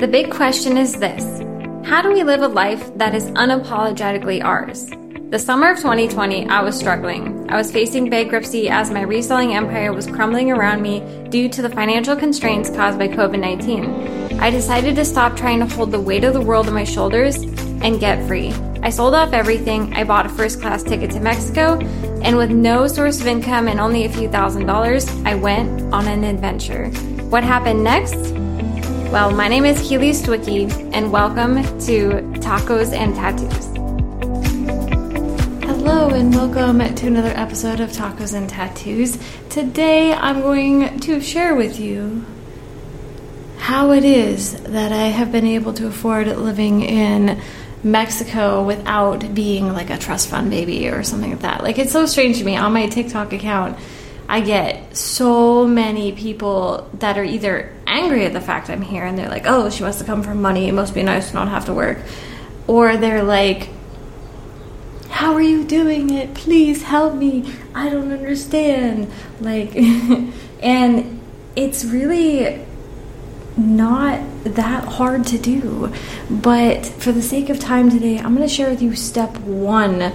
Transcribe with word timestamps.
The 0.00 0.08
big 0.08 0.30
question 0.30 0.78
is 0.78 0.94
this 0.94 1.22
How 1.86 2.00
do 2.00 2.10
we 2.10 2.22
live 2.22 2.40
a 2.40 2.48
life 2.48 2.90
that 2.96 3.14
is 3.14 3.30
unapologetically 3.32 4.42
ours? 4.42 4.86
The 5.28 5.38
summer 5.38 5.72
of 5.72 5.76
2020, 5.76 6.48
I 6.48 6.62
was 6.62 6.74
struggling. 6.78 7.50
I 7.50 7.56
was 7.56 7.70
facing 7.70 8.08
bankruptcy 8.08 8.70
as 8.70 8.90
my 8.90 9.02
reselling 9.02 9.54
empire 9.54 9.92
was 9.92 10.06
crumbling 10.06 10.50
around 10.50 10.80
me 10.80 11.00
due 11.28 11.50
to 11.50 11.60
the 11.60 11.68
financial 11.68 12.16
constraints 12.16 12.70
caused 12.70 12.98
by 12.98 13.08
COVID 13.08 13.40
19. 13.40 14.40
I 14.40 14.48
decided 14.48 14.96
to 14.96 15.04
stop 15.04 15.36
trying 15.36 15.60
to 15.60 15.66
hold 15.66 15.92
the 15.92 16.00
weight 16.00 16.24
of 16.24 16.32
the 16.32 16.40
world 16.40 16.66
on 16.66 16.72
my 16.72 16.84
shoulders 16.84 17.36
and 17.82 18.00
get 18.00 18.26
free. 18.26 18.54
I 18.82 18.88
sold 18.88 19.12
off 19.12 19.34
everything, 19.34 19.92
I 19.92 20.04
bought 20.04 20.24
a 20.24 20.30
first 20.30 20.62
class 20.62 20.82
ticket 20.82 21.10
to 21.10 21.20
Mexico, 21.20 21.78
and 22.22 22.38
with 22.38 22.50
no 22.50 22.86
source 22.86 23.20
of 23.20 23.26
income 23.26 23.68
and 23.68 23.78
only 23.78 24.06
a 24.06 24.08
few 24.08 24.30
thousand 24.30 24.64
dollars, 24.64 25.06
I 25.26 25.34
went 25.34 25.92
on 25.92 26.08
an 26.08 26.24
adventure. 26.24 26.88
What 27.28 27.44
happened 27.44 27.84
next? 27.84 28.32
Well, 29.10 29.32
my 29.32 29.48
name 29.48 29.64
is 29.64 29.80
Keely 29.80 30.10
Stwicky, 30.10 30.70
and 30.94 31.10
welcome 31.10 31.56
to 31.56 32.10
Tacos 32.38 32.92
and 32.92 33.12
Tattoos. 33.12 33.66
Hello, 35.64 36.10
and 36.10 36.32
welcome 36.32 36.94
to 36.94 37.06
another 37.08 37.30
episode 37.30 37.80
of 37.80 37.90
Tacos 37.90 38.34
and 38.34 38.48
Tattoos. 38.48 39.18
Today, 39.48 40.12
I'm 40.12 40.42
going 40.42 41.00
to 41.00 41.20
share 41.20 41.56
with 41.56 41.80
you 41.80 42.24
how 43.58 43.90
it 43.90 44.04
is 44.04 44.52
that 44.62 44.92
I 44.92 45.08
have 45.08 45.32
been 45.32 45.44
able 45.44 45.72
to 45.72 45.88
afford 45.88 46.28
living 46.28 46.82
in 46.82 47.42
Mexico 47.82 48.62
without 48.62 49.34
being 49.34 49.72
like 49.72 49.90
a 49.90 49.98
trust 49.98 50.28
fund 50.28 50.50
baby 50.50 50.88
or 50.88 51.02
something 51.02 51.32
like 51.32 51.40
that. 51.40 51.64
Like, 51.64 51.80
it's 51.80 51.90
so 51.90 52.06
strange 52.06 52.38
to 52.38 52.44
me. 52.44 52.56
On 52.56 52.72
my 52.72 52.86
TikTok 52.86 53.32
account, 53.32 53.76
I 54.28 54.40
get 54.40 54.96
so 54.96 55.66
many 55.66 56.12
people 56.12 56.88
that 57.00 57.18
are 57.18 57.24
either 57.24 57.74
angry 58.00 58.24
at 58.24 58.32
the 58.32 58.40
fact 58.40 58.70
I'm 58.70 58.82
here 58.82 59.04
and 59.04 59.18
they're 59.18 59.28
like, 59.28 59.44
oh, 59.46 59.70
she 59.70 59.82
must 59.82 59.98
have 59.98 60.06
come 60.06 60.22
for 60.22 60.34
money. 60.34 60.68
It 60.68 60.72
must 60.72 60.94
be 60.94 61.02
nice 61.02 61.28
to 61.30 61.34
not 61.34 61.48
have 61.48 61.66
to 61.66 61.74
work. 61.74 61.98
Or 62.66 62.96
they're 62.96 63.22
like, 63.22 63.68
how 65.08 65.34
are 65.34 65.42
you 65.42 65.64
doing 65.64 66.10
it? 66.10 66.34
Please 66.34 66.82
help 66.82 67.14
me. 67.14 67.52
I 67.74 67.90
don't 67.90 68.12
understand. 68.12 69.10
Like, 69.40 69.76
and 70.62 71.20
it's 71.56 71.84
really 71.84 72.64
not 73.56 74.20
that 74.44 74.84
hard 74.84 75.26
to 75.26 75.38
do. 75.38 75.92
But 76.30 76.86
for 76.86 77.12
the 77.12 77.22
sake 77.22 77.50
of 77.50 77.58
time 77.58 77.90
today, 77.90 78.18
I'm 78.18 78.34
going 78.34 78.48
to 78.48 78.54
share 78.54 78.70
with 78.70 78.80
you 78.80 78.96
step 78.96 79.36
one 79.38 80.12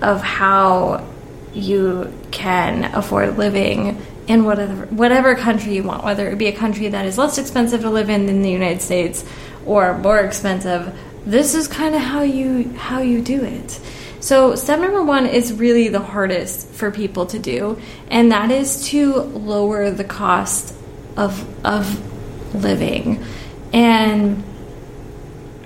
of 0.00 0.22
how 0.22 1.06
you 1.52 2.12
can 2.30 2.84
afford 2.94 3.36
living 3.36 4.00
in 4.28 4.44
whatever 4.44 4.86
whatever 4.86 5.34
country 5.34 5.74
you 5.74 5.82
want, 5.82 6.04
whether 6.04 6.28
it 6.28 6.36
be 6.36 6.46
a 6.46 6.52
country 6.52 6.88
that 6.88 7.06
is 7.06 7.18
less 7.18 7.38
expensive 7.38 7.80
to 7.80 7.90
live 7.90 8.10
in 8.10 8.26
than 8.26 8.42
the 8.42 8.50
United 8.50 8.82
States 8.82 9.24
or 9.66 9.98
more 9.98 10.20
expensive. 10.20 10.96
This 11.24 11.54
is 11.54 11.66
kind 11.66 11.94
of 11.94 12.02
how 12.02 12.22
you 12.22 12.70
how 12.74 13.00
you 13.00 13.22
do 13.22 13.42
it. 13.42 13.80
So, 14.20 14.54
step 14.54 14.80
number 14.80 15.02
one 15.02 15.26
is 15.26 15.52
really 15.52 15.88
the 15.88 16.00
hardest 16.00 16.68
for 16.68 16.90
people 16.90 17.26
to 17.26 17.38
do, 17.38 17.80
and 18.08 18.32
that 18.32 18.50
is 18.50 18.86
to 18.88 19.14
lower 19.14 19.90
the 19.90 20.04
cost 20.04 20.74
of 21.16 21.64
of 21.64 22.54
living. 22.54 23.24
And 23.72 24.44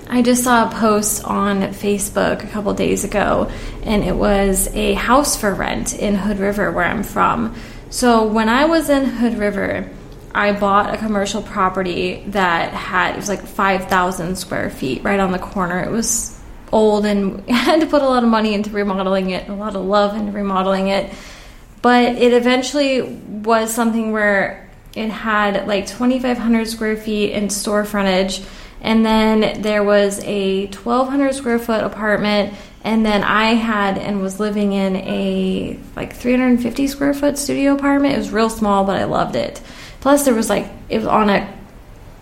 I 0.09 0.21
just 0.21 0.45
saw 0.45 0.69
a 0.69 0.71
post 0.71 1.25
on 1.25 1.63
Facebook 1.73 2.45
a 2.45 2.47
couple 2.47 2.75
days 2.75 3.03
ago, 3.03 3.51
and 3.83 4.05
it 4.05 4.15
was 4.15 4.69
a 4.75 4.93
house 4.95 5.37
for 5.37 5.55
rent 5.55 5.95
in 5.95 6.15
Hood 6.15 6.39
River, 6.39 6.71
where 6.71 6.85
I'm 6.85 7.03
from. 7.03 7.57
So 7.93 8.27
when 8.27 8.49
I 8.49 8.65
was 8.65 8.89
in 8.89 9.05
Hood 9.05 9.35
River, 9.35 9.87
I 10.35 10.59
bought 10.59 10.95
a 10.95 10.97
commercial 10.97 11.43
property 11.43 12.25
that 12.29 12.73
had 12.73 13.13
it 13.13 13.17
was 13.17 13.29
like 13.29 13.43
5,000 13.43 14.37
square 14.37 14.71
feet 14.71 15.05
right 15.05 15.21
on 15.21 15.31
the 15.31 15.39
corner. 15.39 15.79
It 15.79 15.91
was 15.91 16.41
old 16.73 17.05
and 17.05 17.47
had 17.51 17.81
to 17.81 17.87
put 17.87 18.01
a 18.01 18.07
lot 18.07 18.23
of 18.23 18.31
money 18.31 18.55
into 18.55 18.71
remodeling 18.71 19.29
it, 19.29 19.47
a 19.51 19.53
lot 19.53 19.77
of 19.77 19.85
love 19.85 20.17
into 20.17 20.33
remodeling 20.33 20.89
it. 20.89 21.13
But 21.83 22.15
it 22.15 22.33
eventually 22.33 23.03
was 23.03 23.75
something 23.75 24.11
where 24.11 24.71
it 24.95 25.11
had 25.11 25.69
like 25.69 25.87
2,500 25.87 26.69
square 26.69 26.97
feet 26.97 27.33
in 27.33 27.51
store 27.51 27.85
frontage 27.85 28.41
and 28.81 29.05
then 29.05 29.63
there 29.63 29.85
was 29.85 30.19
a 30.25 30.67
1,200 30.67 31.35
square 31.35 31.59
foot 31.59 31.85
apartment. 31.85 32.55
And 32.85 33.07
then 33.07 33.23
I 33.23 33.55
had 33.55 33.97
and 33.97 34.21
was 34.21 34.41
living 34.41 34.73
in 34.73 34.97
a 34.97 35.79
like 35.95 36.15
350 36.15 36.87
square 36.89 37.15
foot 37.15 37.39
studio 37.39 37.75
apartment. 37.75 38.15
It 38.15 38.19
was 38.19 38.31
real 38.31 38.51
small, 38.51 38.85
but 38.85 38.97
I 38.97 39.05
loved 39.05 39.37
it. 39.37 39.61
Plus, 40.01 40.25
there 40.25 40.35
was 40.35 40.51
like, 40.51 40.69
it 40.89 40.99
was 40.99 41.07
on 41.07 41.31
a 41.31 41.53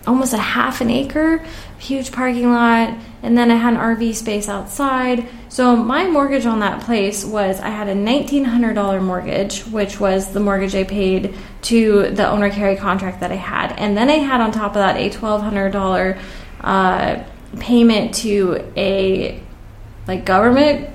almost 0.06 0.32
a 0.32 0.38
half 0.38 0.81
an 0.81 0.91
acre, 0.91 1.44
huge 1.78 2.10
parking 2.12 2.50
lot, 2.50 2.97
and 3.22 3.37
then 3.37 3.50
I 3.50 3.56
had 3.56 3.75
an 3.75 3.81
RV 3.81 4.15
space 4.15 4.48
outside. 4.48 5.28
So 5.48 5.76
my 5.76 6.06
mortgage 6.06 6.47
on 6.47 6.60
that 6.60 6.82
place 6.82 7.25
was 7.25 7.60
I 7.60 7.69
had 7.69 7.88
a 7.88 7.94
$1,900 7.94 9.03
mortgage, 9.03 9.60
which 9.66 10.00
was 10.00 10.32
the 10.32 10.41
mortgage 10.41 10.75
I 10.75 10.84
paid 10.84 11.34
to 11.62 12.10
the 12.10 12.28
owner 12.28 12.50
carry 12.50 12.77
contract 12.77 13.21
that 13.21 13.31
I 13.31 13.37
had. 13.37 13.72
And 13.72 13.97
then 13.97 14.09
I 14.09 14.15
had 14.15 14.41
on 14.41 14.53
top 14.53 14.71
of 14.71 14.75
that 14.75 14.97
a 14.97 15.10
$1,200 15.10 16.21
uh, 16.62 17.25
payment 17.59 18.15
to 18.16 18.72
a 18.77 19.42
like 20.06 20.24
government 20.24 20.90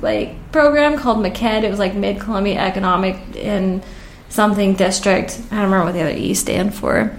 like 0.00 0.50
program 0.52 0.98
called 0.98 1.18
MCED. 1.18 1.62
It 1.62 1.70
was 1.70 1.78
like 1.78 1.94
Mid 1.94 2.20
Columbia 2.20 2.58
Economic 2.58 3.36
in 3.36 3.82
something 4.28 4.74
district. 4.74 5.40
I 5.50 5.56
don't 5.56 5.64
remember 5.64 5.86
what 5.86 5.92
the 5.92 6.02
other 6.02 6.10
E 6.10 6.34
stand 6.34 6.74
for, 6.74 7.14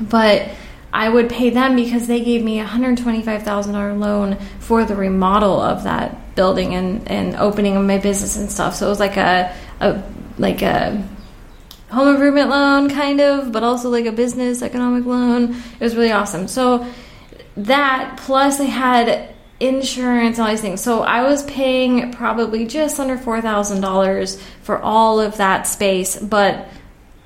but 0.00 0.48
I 0.92 1.08
would 1.08 1.28
pay 1.28 1.50
them 1.50 1.76
because 1.76 2.06
they 2.06 2.20
gave 2.20 2.42
me 2.42 2.60
a 2.60 2.64
hundred 2.64 2.98
twenty 2.98 3.22
five 3.22 3.42
thousand 3.42 3.74
dollar 3.74 3.94
loan 3.94 4.38
for 4.60 4.84
the 4.84 4.96
remodel 4.96 5.60
of 5.60 5.84
that 5.84 6.34
building 6.34 6.74
and 6.74 7.06
and 7.08 7.36
opening 7.36 7.76
of 7.76 7.84
my 7.84 7.98
business 7.98 8.36
and 8.36 8.50
stuff. 8.50 8.76
So 8.76 8.86
it 8.86 8.90
was 8.90 9.00
like 9.00 9.16
a 9.16 9.54
a 9.80 10.02
like 10.38 10.62
a 10.62 11.02
home 11.90 12.08
improvement 12.08 12.50
loan, 12.50 12.90
kind 12.90 13.20
of, 13.20 13.52
but 13.52 13.62
also 13.62 13.90
like 13.90 14.06
a 14.06 14.12
business 14.12 14.62
economic 14.62 15.04
loan. 15.04 15.54
It 15.54 15.80
was 15.80 15.94
really 15.94 16.12
awesome. 16.12 16.48
So 16.48 16.86
that 17.56 18.18
plus 18.18 18.60
I 18.60 18.64
had 18.64 19.35
insurance 19.60 20.38
and 20.38 20.46
all 20.46 20.50
these 20.50 20.60
things. 20.60 20.80
So 20.80 21.02
I 21.02 21.22
was 21.22 21.42
paying 21.44 22.12
probably 22.12 22.66
just 22.66 23.00
under 23.00 23.16
four 23.16 23.40
thousand 23.40 23.80
dollars 23.80 24.40
for 24.62 24.80
all 24.80 25.20
of 25.20 25.38
that 25.38 25.66
space, 25.66 26.18
but 26.18 26.68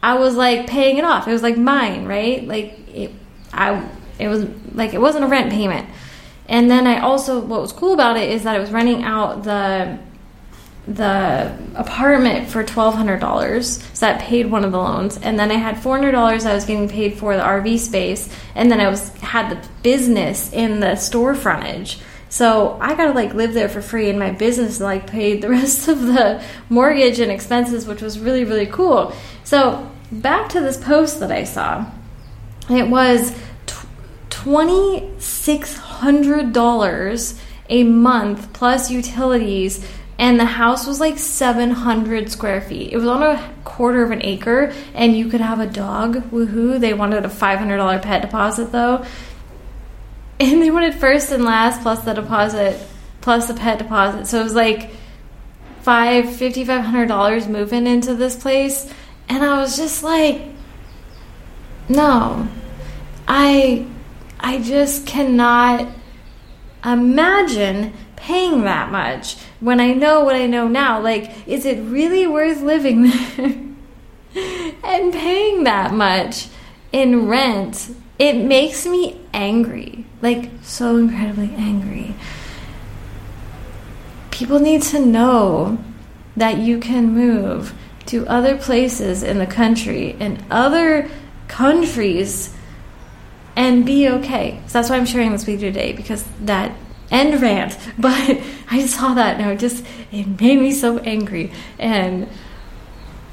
I 0.03 0.19
was 0.19 0.35
like 0.35 0.67
paying 0.67 0.99
it 0.99 1.05
off. 1.05 1.29
It 1.29 1.33
was 1.33 1.43
like 1.43 1.57
mine, 1.57 2.07
right? 2.07 2.47
Like 2.47 2.79
it, 2.89 3.13
I 3.53 3.87
it 4.19 4.29
was 4.29 4.47
like 4.75 4.95
it 4.95 5.01
wasn't 5.01 5.25
a 5.25 5.29
rent 5.29 5.51
payment. 5.51 5.89
And 6.49 6.71
then 6.71 6.87
I 6.87 7.01
also 7.01 7.41
what 7.41 7.61
was 7.61 7.73
cool 7.73 7.93
about 7.93 8.17
it 8.17 8.31
is 8.31 8.45
that 8.45 8.57
I 8.57 8.59
was 8.59 8.71
renting 8.71 9.03
out 9.03 9.45
the 9.45 9.99
the 10.87 11.57
apartment 11.75 12.49
for 12.49 12.65
twelve 12.65 12.95
hundred 12.95 13.21
dollars, 13.21 13.83
so 13.93 14.07
that 14.07 14.21
paid 14.21 14.47
one 14.47 14.65
of 14.65 14.73
the 14.73 14.79
loans, 14.79 15.19
and 15.19 15.39
then 15.39 15.51
I 15.51 15.55
had 15.55 15.81
four 15.83 15.97
hundred 15.97 16.13
dollars 16.13 16.47
I 16.47 16.55
was 16.55 16.65
getting 16.65 16.89
paid 16.89 17.19
for 17.19 17.37
the 17.37 17.43
RV 17.43 17.79
space, 17.79 18.35
and 18.55 18.71
then 18.71 18.81
I 18.81 18.89
was 18.89 19.11
had 19.19 19.51
the 19.51 19.69
business 19.83 20.53
in 20.53 20.81
the 20.81 20.97
store 20.97 21.35
frontage. 21.35 21.99
So 22.31 22.79
I 22.81 22.95
gotta 22.95 23.13
like 23.13 23.35
live 23.35 23.53
there 23.53 23.69
for 23.69 23.83
free, 23.83 24.09
and 24.09 24.19
my 24.19 24.31
business 24.31 24.81
like 24.81 25.07
paid 25.07 25.43
the 25.43 25.49
rest 25.51 25.89
of 25.89 26.01
the 26.01 26.43
mortgage 26.71 27.21
and 27.21 27.31
expenses, 27.31 27.87
which 27.87 28.01
was 28.01 28.19
really 28.19 28.45
really 28.45 28.67
cool. 28.67 29.13
So 29.45 29.91
back 30.11 30.49
to 30.51 30.61
this 30.61 30.79
post 30.79 31.21
that 31.21 31.31
I 31.31 31.45
saw, 31.45 31.85
it 32.71 32.89
was 32.89 33.37
twenty 34.31 35.11
six 35.19 35.77
hundred 35.77 36.53
dollars 36.53 37.39
a 37.69 37.85
month 37.85 38.53
plus 38.53 38.91
utilities 38.91 39.85
and 40.21 40.39
the 40.39 40.45
house 40.45 40.87
was 40.87 41.01
like 41.01 41.19
700 41.19 42.31
square 42.31 42.61
feet. 42.61 42.93
It 42.93 42.97
was 42.99 43.07
on 43.07 43.23
a 43.23 43.55
quarter 43.65 44.03
of 44.03 44.11
an 44.11 44.21
acre, 44.23 44.71
and 44.93 45.17
you 45.17 45.31
could 45.31 45.41
have 45.41 45.61
a 45.61 45.67
dog. 45.67 46.31
Woohoo! 46.31 46.79
They 46.79 46.93
wanted 46.93 47.25
a 47.25 47.29
$500 47.29 48.03
pet 48.03 48.21
deposit 48.21 48.71
though, 48.71 49.03
and 50.41 50.63
they 50.63 50.71
wanted 50.71 50.95
first 50.95 51.31
and 51.31 51.45
last 51.45 51.83
plus 51.83 52.05
the 52.05 52.15
deposit 52.15 52.81
plus 53.21 53.49
the 53.49 53.55
pet 53.55 53.79
deposit. 53.79 54.27
So 54.27 54.41
it 54.41 54.45
was 54.45 54.55
like 54.55 54.91
five 55.83 56.35
fifty 56.35 56.65
five 56.65 56.85
hundred 56.85 57.07
dollars 57.09 57.47
moving 57.47 57.87
into 57.87 58.15
this 58.15 58.37
place, 58.37 58.93
and 59.29 59.45
I 59.45 59.61
was 59.61 59.77
just 59.77 60.03
like, 60.03 60.43
no, 61.89 62.49
I 63.29 63.87
I 64.39 64.61
just 64.61 65.07
cannot 65.07 65.87
imagine 66.85 67.93
paying 68.17 68.63
that 68.63 68.91
much 68.91 69.37
when 69.61 69.81
I 69.81 69.93
know 69.93 70.25
what 70.25 70.37
I 70.37 70.47
know 70.47 70.69
now. 70.69 71.01
Like, 71.01 71.47
is 71.47 71.67
it 71.67 71.79
really 71.81 72.27
worth 72.27 72.63
living 72.63 73.03
there 73.37 74.73
and 74.85 75.13
paying 75.13 75.65
that 75.65 75.93
much 75.93 76.49
in 76.93 77.29
rent? 77.29 77.95
It 78.19 78.37
makes 78.37 78.87
me 78.87 79.19
angry, 79.33 80.05
like, 80.23 80.51
so 80.63 80.97
incredibly 80.97 81.55
angry. 81.55 82.15
People 84.31 84.59
need 84.59 84.83
to 84.83 85.05
know 85.05 85.79
that 86.37 86.59
you 86.59 86.79
can 86.79 87.13
move 87.13 87.75
to 88.07 88.27
other 88.27 88.57
places 88.57 89.23
in 89.23 89.39
the 89.39 89.47
country 89.47 90.17
and 90.19 90.43
other 90.51 91.09
countries 91.49 92.55
and 93.57 93.85
be 93.85 94.09
okay. 94.09 94.61
So 94.67 94.75
that's 94.75 94.91
why 94.91 94.97
I'm 94.97 95.07
sharing 95.07 95.33
this 95.33 95.47
with 95.47 95.63
you 95.63 95.71
today 95.71 95.93
because 95.93 96.25
that 96.41 96.75
end 97.11 97.41
rant. 97.43 97.77
But 97.99 98.41
I 98.71 98.87
saw 98.87 99.15
that 99.15 99.41
and 99.41 99.51
it 99.51 99.59
just 99.59 99.85
it 100.11 100.41
made 100.41 100.59
me 100.59 100.73
so 100.73 100.99
angry 100.99 101.53
and 101.79 102.29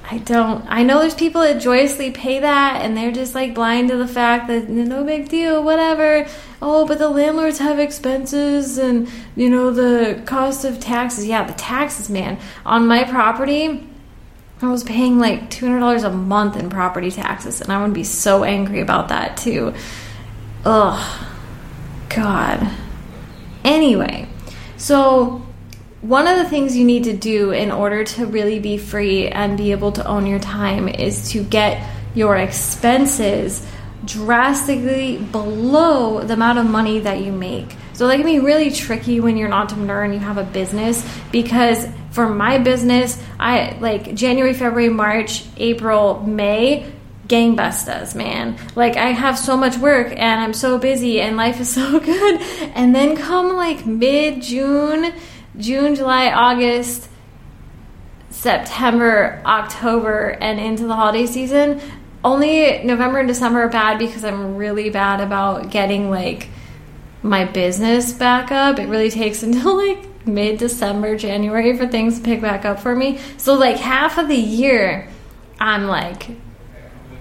I 0.09 0.19
don't. 0.19 0.65
I 0.69 0.83
know 0.83 0.99
there's 0.99 1.13
people 1.13 1.41
that 1.41 1.59
joyously 1.59 2.11
pay 2.11 2.39
that 2.39 2.81
and 2.81 2.95
they're 2.95 3.11
just 3.11 3.35
like 3.35 3.53
blind 3.53 3.89
to 3.89 3.97
the 3.97 4.07
fact 4.07 4.47
that 4.47 4.69
no 4.69 5.03
big 5.03 5.27
deal, 5.27 5.61
whatever. 5.61 6.25
Oh, 6.61 6.87
but 6.87 6.97
the 6.97 7.09
landlords 7.09 7.59
have 7.59 7.77
expenses 7.77 8.77
and, 8.77 9.09
you 9.35 9.49
know, 9.49 9.71
the 9.71 10.21
cost 10.25 10.63
of 10.63 10.79
taxes. 10.79 11.27
Yeah, 11.27 11.43
the 11.43 11.53
taxes, 11.53 12.09
man. 12.09 12.39
On 12.65 12.87
my 12.87 13.03
property, 13.03 13.85
I 14.61 14.69
was 14.69 14.85
paying 14.85 15.19
like 15.19 15.49
$200 15.49 16.05
a 16.05 16.09
month 16.09 16.55
in 16.55 16.69
property 16.69 17.11
taxes 17.11 17.59
and 17.59 17.71
I 17.71 17.83
would 17.83 17.93
be 17.93 18.05
so 18.05 18.45
angry 18.45 18.79
about 18.79 19.09
that 19.09 19.35
too. 19.35 19.73
Ugh. 20.63 21.27
God. 22.09 22.71
Anyway, 23.65 24.29
so 24.77 25.46
one 26.01 26.27
of 26.27 26.37
the 26.37 26.47
things 26.47 26.77
you 26.77 26.85
need 26.85 27.05
to 27.05 27.13
do 27.13 27.51
in 27.51 27.71
order 27.71 28.03
to 28.03 28.25
really 28.25 28.59
be 28.59 28.77
free 28.77 29.27
and 29.27 29.57
be 29.57 29.71
able 29.71 29.91
to 29.93 30.05
own 30.05 30.27
your 30.27 30.39
time 30.39 30.87
is 30.87 31.31
to 31.31 31.43
get 31.43 31.87
your 32.13 32.37
expenses 32.37 33.65
drastically 34.05 35.17
below 35.17 36.21
the 36.21 36.33
amount 36.33 36.59
of 36.59 36.65
money 36.65 36.99
that 36.99 37.21
you 37.21 37.31
make. 37.31 37.75
So 37.93 38.07
that 38.07 38.17
can 38.17 38.25
be 38.25 38.39
really 38.39 38.69
tricky 38.69 39.19
when 39.19 39.37
you're 39.37 39.47
an 39.47 39.53
entrepreneur 39.53 40.03
and 40.03 40.13
you 40.13 40.19
have 40.19 40.37
a 40.37 40.43
business 40.43 41.03
because 41.31 41.87
for 42.11 42.29
my 42.29 42.59
business, 42.59 43.21
I 43.39 43.77
like 43.79 44.13
January, 44.13 44.53
February, 44.53 44.89
March, 44.89 45.45
April, 45.57 46.21
May, 46.21 46.91
gangbusters, 47.27 48.15
man. 48.15 48.57
Like 48.75 48.95
I 48.97 49.07
have 49.07 49.37
so 49.37 49.57
much 49.57 49.77
work 49.77 50.13
and 50.15 50.41
I'm 50.41 50.53
so 50.53 50.77
busy 50.77 51.19
and 51.19 51.37
life 51.37 51.59
is 51.59 51.69
so 51.73 51.99
good. 51.99 52.41
And 52.75 52.93
then 52.93 53.17
come 53.17 53.55
like 53.55 53.85
mid 53.85 54.41
June, 54.41 55.13
June, 55.57 55.95
July, 55.95 56.31
August, 56.31 57.09
September, 58.29 59.41
October, 59.45 60.37
and 60.39 60.59
into 60.59 60.87
the 60.87 60.95
holiday 60.95 61.25
season. 61.25 61.81
Only 62.23 62.83
November 62.83 63.19
and 63.19 63.27
December 63.27 63.63
are 63.63 63.69
bad 63.69 63.99
because 63.99 64.23
I'm 64.23 64.55
really 64.55 64.89
bad 64.89 65.21
about 65.21 65.69
getting 65.69 66.09
like 66.09 66.49
my 67.23 67.45
business 67.45 68.13
back 68.13 68.51
up. 68.51 68.79
It 68.79 68.87
really 68.87 69.09
takes 69.09 69.43
until 69.43 69.77
like 69.77 70.27
mid 70.27 70.59
December, 70.59 71.17
January 71.17 71.75
for 71.77 71.87
things 71.87 72.17
to 72.17 72.23
pick 72.23 72.41
back 72.41 72.65
up 72.65 72.79
for 72.79 72.95
me. 72.95 73.19
So 73.37 73.53
like 73.53 73.77
half 73.77 74.17
of 74.17 74.27
the 74.27 74.35
year, 74.35 75.09
I'm 75.59 75.87
like, 75.87 76.29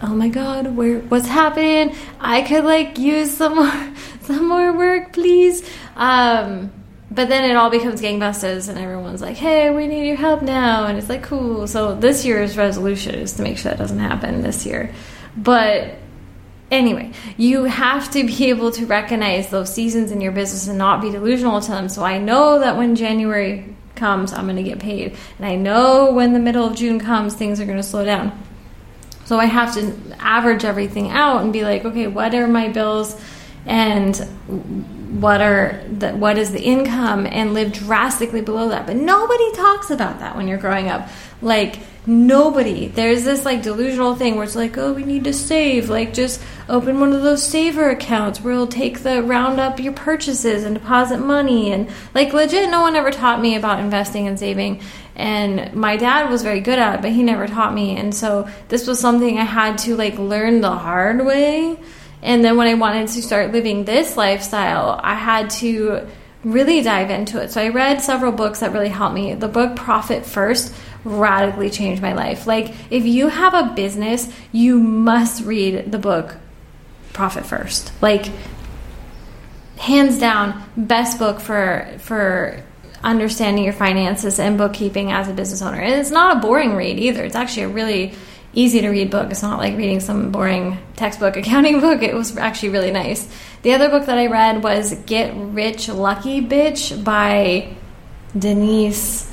oh 0.02 0.14
my 0.14 0.28
god, 0.28 0.76
where 0.76 0.98
what's 1.00 1.28
happening? 1.28 1.94
I 2.20 2.42
could 2.42 2.64
like 2.64 2.98
use 2.98 3.34
some 3.34 3.56
more 3.56 3.94
some 4.22 4.48
more 4.48 4.72
work, 4.76 5.12
please. 5.12 5.68
Um, 5.94 6.72
but 7.16 7.30
then 7.30 7.50
it 7.50 7.56
all 7.56 7.70
becomes 7.70 8.02
gangbusters 8.02 8.68
and 8.68 8.78
everyone's 8.78 9.22
like 9.22 9.36
hey 9.36 9.70
we 9.70 9.88
need 9.88 10.06
your 10.06 10.16
help 10.16 10.42
now. 10.42 10.86
And 10.86 10.98
it's 10.98 11.08
like 11.08 11.22
cool. 11.22 11.66
So 11.66 11.94
this 11.94 12.24
year's 12.24 12.56
resolution 12.56 13.14
is 13.16 13.32
to 13.34 13.42
make 13.42 13.56
sure 13.56 13.72
that 13.72 13.78
doesn't 13.78 13.98
happen 13.98 14.42
this 14.42 14.66
year. 14.66 14.94
But 15.36 15.96
anyway 16.70 17.12
you 17.36 17.64
have 17.64 18.10
to 18.10 18.24
be 18.26 18.46
able 18.50 18.70
to 18.72 18.84
recognize 18.86 19.48
those 19.48 19.72
seasons 19.72 20.10
in 20.10 20.20
your 20.20 20.32
business 20.32 20.68
and 20.68 20.76
not 20.76 21.00
be 21.00 21.10
delusional 21.10 21.60
to 21.62 21.70
them. 21.70 21.88
So 21.88 22.04
i 22.04 22.18
know 22.18 22.60
that 22.60 22.76
when 22.76 22.94
january 22.94 23.74
comes 23.94 24.32
i'm 24.34 24.44
going 24.44 24.56
to 24.56 24.62
get 24.62 24.78
paid. 24.78 25.16
And 25.38 25.46
i 25.46 25.56
know 25.56 26.12
when 26.12 26.34
the 26.34 26.38
middle 26.38 26.66
of 26.66 26.76
june 26.76 27.00
comes 27.00 27.34
things 27.34 27.60
are 27.60 27.64
going 27.64 27.78
to 27.78 27.82
slow 27.82 28.04
down. 28.04 28.38
So 29.24 29.38
i 29.38 29.46
have 29.46 29.72
to 29.74 29.96
average 30.18 30.66
everything 30.66 31.08
out 31.08 31.42
and 31.42 31.50
be 31.50 31.64
like 31.64 31.86
okay 31.86 32.08
what 32.08 32.34
are 32.34 32.46
my 32.46 32.68
bills? 32.68 33.18
And 33.64 34.14
what 35.20 35.40
are 35.40 35.82
the, 35.90 36.12
what 36.12 36.36
is 36.36 36.52
the 36.52 36.62
income 36.62 37.26
and 37.26 37.54
live 37.54 37.72
drastically 37.72 38.42
below 38.42 38.68
that. 38.68 38.86
But 38.86 38.96
nobody 38.96 39.52
talks 39.52 39.90
about 39.90 40.18
that 40.18 40.36
when 40.36 40.46
you're 40.46 40.58
growing 40.58 40.88
up. 40.88 41.08
Like 41.40 41.78
nobody. 42.06 42.88
There's 42.88 43.24
this 43.24 43.44
like 43.44 43.62
delusional 43.62 44.14
thing 44.14 44.36
where 44.36 44.44
it's 44.44 44.56
like 44.56 44.76
oh 44.76 44.92
we 44.92 45.04
need 45.04 45.24
to 45.24 45.32
save. 45.32 45.88
Like 45.88 46.12
just 46.12 46.42
open 46.68 47.00
one 47.00 47.12
of 47.12 47.22
those 47.22 47.42
saver 47.42 47.90
accounts 47.90 48.40
where 48.40 48.52
it'll 48.52 48.66
take 48.66 49.00
the 49.02 49.22
round 49.22 49.58
up 49.58 49.80
your 49.80 49.92
purchases 49.92 50.64
and 50.64 50.74
deposit 50.74 51.18
money. 51.18 51.72
And 51.72 51.90
like 52.14 52.32
legit 52.32 52.68
no 52.70 52.82
one 52.82 52.96
ever 52.96 53.10
taught 53.10 53.40
me 53.40 53.56
about 53.56 53.80
investing 53.80 54.26
and 54.26 54.38
saving. 54.38 54.82
And 55.14 55.72
my 55.72 55.96
dad 55.96 56.30
was 56.30 56.42
very 56.42 56.60
good 56.60 56.78
at 56.78 56.96
it 56.96 57.02
but 57.02 57.12
he 57.12 57.22
never 57.22 57.46
taught 57.46 57.72
me. 57.72 57.96
And 57.96 58.14
so 58.14 58.48
this 58.68 58.86
was 58.86 59.00
something 59.00 59.38
i 59.38 59.44
had 59.44 59.78
to 59.78 59.96
like 59.96 60.18
learn 60.18 60.60
the 60.60 60.72
hard 60.72 61.24
way 61.24 61.78
and 62.26 62.44
then 62.44 62.56
when 62.56 62.66
I 62.66 62.74
wanted 62.74 63.06
to 63.06 63.22
start 63.22 63.52
living 63.52 63.84
this 63.84 64.16
lifestyle, 64.16 65.00
I 65.00 65.14
had 65.14 65.48
to 65.50 66.08
really 66.42 66.82
dive 66.82 67.08
into 67.08 67.40
it. 67.40 67.52
So 67.52 67.62
I 67.62 67.68
read 67.68 68.02
several 68.02 68.32
books 68.32 68.60
that 68.60 68.72
really 68.72 68.88
helped 68.88 69.14
me. 69.14 69.34
The 69.34 69.46
book 69.46 69.76
Profit 69.76 70.26
First 70.26 70.74
radically 71.04 71.70
changed 71.70 72.02
my 72.02 72.14
life. 72.14 72.48
Like 72.48 72.74
if 72.90 73.06
you 73.06 73.28
have 73.28 73.54
a 73.54 73.72
business, 73.74 74.28
you 74.50 74.80
must 74.80 75.44
read 75.44 75.92
the 75.92 75.98
book 75.98 76.36
Profit 77.12 77.46
First. 77.46 77.92
Like 78.02 78.26
hands 79.78 80.18
down 80.18 80.64
best 80.76 81.20
book 81.20 81.38
for 81.38 81.86
for 81.98 82.60
understanding 83.04 83.62
your 83.62 83.72
finances 83.72 84.40
and 84.40 84.58
bookkeeping 84.58 85.12
as 85.12 85.28
a 85.28 85.32
business 85.32 85.62
owner. 85.62 85.78
And 85.78 85.94
it's 85.94 86.10
not 86.10 86.38
a 86.38 86.40
boring 86.40 86.74
read 86.74 86.98
either. 86.98 87.22
It's 87.22 87.36
actually 87.36 87.64
a 87.64 87.68
really 87.68 88.14
easy 88.56 88.80
to 88.80 88.88
read 88.88 89.10
book. 89.10 89.30
It's 89.30 89.42
not 89.42 89.58
like 89.58 89.76
reading 89.76 90.00
some 90.00 90.32
boring 90.32 90.78
textbook 90.96 91.36
accounting 91.36 91.80
book. 91.80 92.02
It 92.02 92.14
was 92.14 92.36
actually 92.36 92.70
really 92.70 92.90
nice. 92.90 93.28
The 93.62 93.74
other 93.74 93.88
book 93.88 94.06
that 94.06 94.18
I 94.18 94.26
read 94.26 94.64
was 94.64 94.94
Get 95.06 95.32
Rich 95.36 95.88
Lucky 95.88 96.40
Bitch 96.40 97.04
by 97.04 97.76
Denise 98.36 99.30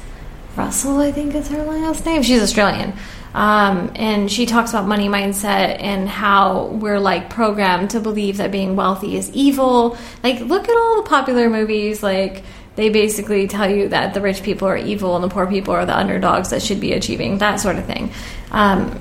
Russell, 0.56 1.00
I 1.00 1.12
think 1.12 1.34
is 1.34 1.48
her 1.48 1.64
last 1.64 2.06
name. 2.06 2.22
She's 2.22 2.44
Australian. 2.44 2.94
Um, 3.34 3.92
and 3.96 4.31
she 4.31 4.46
talks 4.46 4.70
about 4.72 4.86
money 4.88 5.08
mindset 5.08 5.81
and 5.81 6.08
how 6.08 6.68
we're 6.68 7.00
like 7.00 7.31
programmed 7.31 7.92
to 7.92 8.00
believe 8.00 8.38
that 8.38 8.52
being 8.52 8.76
wealthy 8.76 9.18
is 9.18 9.31
evil. 9.31 9.98
Like, 10.22 10.42
look 10.42 10.69
at 10.69 10.78
all 10.78 11.02
the 11.02 11.10
popular 11.10 11.50
movies, 11.50 12.04
like, 12.04 12.44
they 12.76 12.90
basically 12.90 13.48
tell 13.48 13.69
you 13.69 13.90
that 13.90 14.14
the 14.14 14.22
rich 14.22 14.44
people 14.44 14.68
are 14.68 14.78
evil 14.78 15.16
and 15.16 15.24
the 15.24 15.30
poor 15.30 15.46
people 15.48 15.74
are 15.74 15.86
the 15.86 15.98
underdogs 15.98 16.50
that 16.50 16.62
should 16.62 16.80
be 16.80 16.94
achieving 16.94 17.38
that 17.38 17.60
sort 17.60 17.78
of 17.78 17.86
thing. 17.86 18.12
Um, 18.52 19.00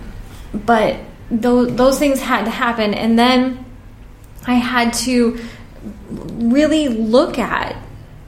but 0.52 0.96
those, 1.30 1.74
those 1.76 1.98
things 1.98 2.20
had 2.20 2.44
to 2.44 2.50
happen. 2.50 2.94
And 2.94 3.18
then 3.18 3.64
I 4.46 4.54
had 4.54 4.92
to 4.94 5.38
really 6.10 6.88
look 6.88 7.38
at 7.38 7.76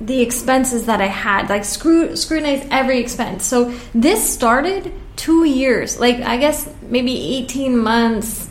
the 0.00 0.20
expenses 0.20 0.86
that 0.86 1.00
I 1.00 1.06
had, 1.06 1.48
like 1.48 1.64
scrutinize 1.64 2.66
every 2.70 2.98
expense. 2.98 3.46
So 3.46 3.74
this 3.94 4.28
started 4.28 4.92
two 5.16 5.44
years, 5.44 5.98
like 5.98 6.16
I 6.16 6.36
guess 6.36 6.68
maybe 6.82 7.36
18 7.36 7.78
months, 7.78 8.48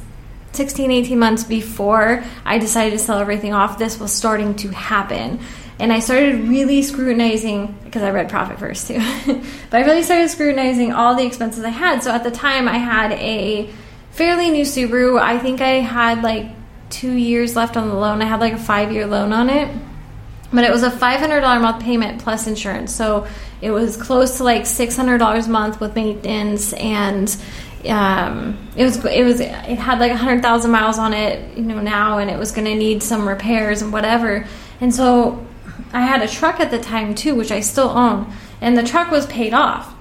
16, 0.53 0.91
18 0.91 1.19
months 1.19 1.43
before 1.43 2.23
I 2.45 2.57
decided 2.57 2.91
to 2.91 2.99
sell 2.99 3.19
everything 3.19 3.53
off. 3.53 3.77
This 3.77 3.99
was 3.99 4.11
starting 4.11 4.55
to 4.57 4.69
happen. 4.69 5.39
And 5.79 5.91
I 5.91 5.99
started 5.99 6.47
really 6.47 6.81
scrutinizing 6.81 7.77
because 7.83 8.03
I 8.03 8.11
read 8.11 8.29
Profit 8.29 8.59
First 8.59 8.87
too. 8.87 8.99
but 9.69 9.77
I 9.77 9.85
really 9.85 10.03
started 10.03 10.29
scrutinizing 10.29 10.93
all 10.93 11.15
the 11.15 11.25
expenses 11.25 11.63
I 11.63 11.69
had. 11.69 12.03
So 12.03 12.11
at 12.11 12.23
the 12.23 12.31
time, 12.31 12.67
I 12.67 12.77
had 12.77 13.13
a 13.13 13.69
fairly 14.11 14.51
new 14.51 14.63
Subaru. 14.63 15.19
I 15.19 15.39
think 15.39 15.61
I 15.61 15.79
had 15.79 16.21
like 16.21 16.47
two 16.89 17.11
years 17.11 17.55
left 17.55 17.75
on 17.75 17.89
the 17.89 17.95
loan. 17.95 18.21
I 18.21 18.25
had 18.25 18.39
like 18.39 18.53
a 18.53 18.57
five 18.57 18.91
year 18.91 19.07
loan 19.07 19.33
on 19.33 19.49
it. 19.49 19.75
But 20.53 20.63
it 20.65 20.71
was 20.71 20.83
a 20.83 20.91
$500 20.91 21.61
month 21.61 21.83
payment 21.83 22.21
plus 22.21 22.45
insurance. 22.45 22.93
So 22.93 23.25
it 23.59 23.71
was 23.71 23.97
close 23.97 24.37
to 24.37 24.43
like 24.43 24.63
$600 24.63 25.47
a 25.47 25.49
month 25.49 25.81
with 25.81 25.95
maintenance 25.95 26.73
and 26.73 27.35
um, 27.87 28.69
it 28.75 28.83
was 28.83 29.03
it 29.05 29.23
was 29.23 29.39
it 29.39 29.49
had 29.49 29.99
like 29.99 30.11
100,000 30.11 30.71
miles 30.71 30.97
on 30.97 31.13
it, 31.13 31.57
you 31.57 31.63
know, 31.63 31.81
now 31.81 32.17
and 32.19 32.29
it 32.29 32.37
was 32.37 32.51
going 32.51 32.65
to 32.65 32.75
need 32.75 33.03
some 33.03 33.27
repairs 33.27 33.81
and 33.81 33.91
whatever. 33.91 34.47
And 34.79 34.93
so 34.93 35.45
I 35.91 36.01
had 36.01 36.21
a 36.21 36.27
truck 36.27 36.59
at 36.59 36.71
the 36.71 36.79
time 36.79 37.15
too, 37.15 37.35
which 37.35 37.51
I 37.51 37.59
still 37.59 37.89
own, 37.89 38.31
and 38.61 38.77
the 38.77 38.83
truck 38.83 39.11
was 39.11 39.25
paid 39.27 39.53
off. 39.53 39.93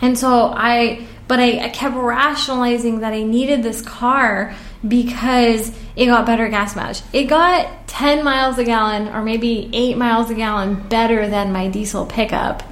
And 0.00 0.18
so 0.18 0.52
I, 0.56 1.06
but 1.28 1.40
I, 1.40 1.64
I 1.64 1.68
kept 1.68 1.94
rationalizing 1.94 3.00
that 3.00 3.12
I 3.12 3.22
needed 3.22 3.62
this 3.62 3.82
car 3.82 4.54
because 4.86 5.72
it 5.94 6.06
got 6.06 6.24
better 6.26 6.48
gas 6.48 6.74
mileage. 6.74 7.02
It 7.12 7.24
got 7.24 7.86
10 7.88 8.24
miles 8.24 8.58
a 8.58 8.64
gallon 8.64 9.08
or 9.08 9.22
maybe 9.22 9.68
8 9.72 9.98
miles 9.98 10.30
a 10.30 10.34
gallon 10.34 10.88
better 10.88 11.28
than 11.28 11.52
my 11.52 11.68
diesel 11.68 12.06
pickup. 12.06 12.62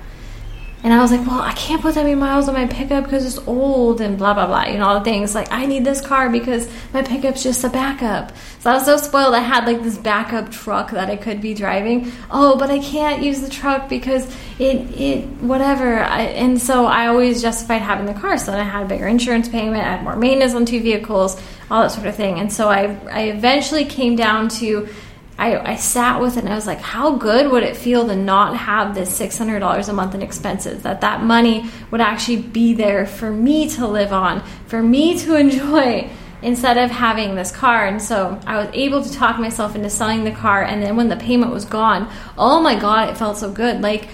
And 0.84 0.92
I 0.92 1.00
was 1.00 1.10
like, 1.10 1.26
well, 1.26 1.40
I 1.40 1.52
can't 1.54 1.82
put 1.82 1.96
that 1.96 2.04
many 2.04 2.14
miles 2.14 2.46
on 2.46 2.54
my 2.54 2.66
pickup 2.66 3.04
because 3.04 3.26
it's 3.26 3.44
old 3.48 4.00
and 4.00 4.16
blah, 4.16 4.32
blah, 4.32 4.46
blah. 4.46 4.66
You 4.66 4.78
know, 4.78 4.86
all 4.86 4.98
the 5.00 5.04
things. 5.04 5.34
Like, 5.34 5.50
I 5.50 5.66
need 5.66 5.84
this 5.84 6.00
car 6.00 6.30
because 6.30 6.68
my 6.92 7.02
pickup's 7.02 7.42
just 7.42 7.64
a 7.64 7.68
backup. 7.68 8.32
So 8.60 8.70
I 8.70 8.74
was 8.74 8.84
so 8.84 8.96
spoiled. 8.96 9.34
I 9.34 9.40
had 9.40 9.66
like 9.66 9.82
this 9.82 9.98
backup 9.98 10.52
truck 10.52 10.92
that 10.92 11.10
I 11.10 11.16
could 11.16 11.40
be 11.40 11.52
driving. 11.52 12.12
Oh, 12.30 12.56
but 12.56 12.70
I 12.70 12.78
can't 12.78 13.24
use 13.24 13.40
the 13.40 13.50
truck 13.50 13.88
because 13.88 14.32
it, 14.60 14.76
it, 15.00 15.26
whatever. 15.40 15.98
I, 15.98 16.22
and 16.22 16.60
so 16.62 16.86
I 16.86 17.08
always 17.08 17.42
justified 17.42 17.82
having 17.82 18.06
the 18.06 18.14
car. 18.14 18.38
So 18.38 18.52
then 18.52 18.60
I 18.60 18.64
had 18.64 18.84
a 18.84 18.88
bigger 18.88 19.08
insurance 19.08 19.48
payment, 19.48 19.82
I 19.82 19.96
had 19.96 20.04
more 20.04 20.16
maintenance 20.16 20.54
on 20.54 20.64
two 20.64 20.80
vehicles, 20.80 21.40
all 21.70 21.82
that 21.82 21.90
sort 21.90 22.06
of 22.06 22.14
thing. 22.14 22.38
And 22.38 22.52
so 22.52 22.68
I, 22.68 22.96
I 23.10 23.22
eventually 23.30 23.84
came 23.84 24.14
down 24.14 24.48
to, 24.50 24.88
I, 25.38 25.72
I 25.72 25.76
sat 25.76 26.20
with 26.20 26.36
it 26.36 26.40
and 26.40 26.52
I 26.52 26.56
was 26.56 26.66
like, 26.66 26.80
how 26.80 27.16
good 27.16 27.52
would 27.52 27.62
it 27.62 27.76
feel 27.76 28.08
to 28.08 28.16
not 28.16 28.56
have 28.56 28.94
this 28.94 29.16
$600 29.18 29.88
a 29.88 29.92
month 29.92 30.14
in 30.16 30.22
expenses? 30.22 30.82
That 30.82 31.00
that 31.02 31.22
money 31.22 31.70
would 31.92 32.00
actually 32.00 32.42
be 32.42 32.74
there 32.74 33.06
for 33.06 33.30
me 33.30 33.68
to 33.70 33.86
live 33.86 34.12
on, 34.12 34.42
for 34.66 34.82
me 34.82 35.16
to 35.20 35.36
enjoy 35.38 36.10
instead 36.42 36.76
of 36.76 36.90
having 36.90 37.36
this 37.36 37.52
car. 37.52 37.86
And 37.86 38.02
so 38.02 38.40
I 38.46 38.56
was 38.56 38.68
able 38.72 39.02
to 39.02 39.12
talk 39.12 39.38
myself 39.38 39.76
into 39.76 39.90
selling 39.90 40.24
the 40.24 40.32
car. 40.32 40.62
And 40.62 40.82
then 40.82 40.96
when 40.96 41.08
the 41.08 41.16
payment 41.16 41.52
was 41.52 41.64
gone, 41.64 42.10
oh 42.36 42.60
my 42.60 42.78
God, 42.78 43.08
it 43.08 43.16
felt 43.16 43.36
so 43.36 43.50
good. 43.50 43.80
Like 43.80 44.08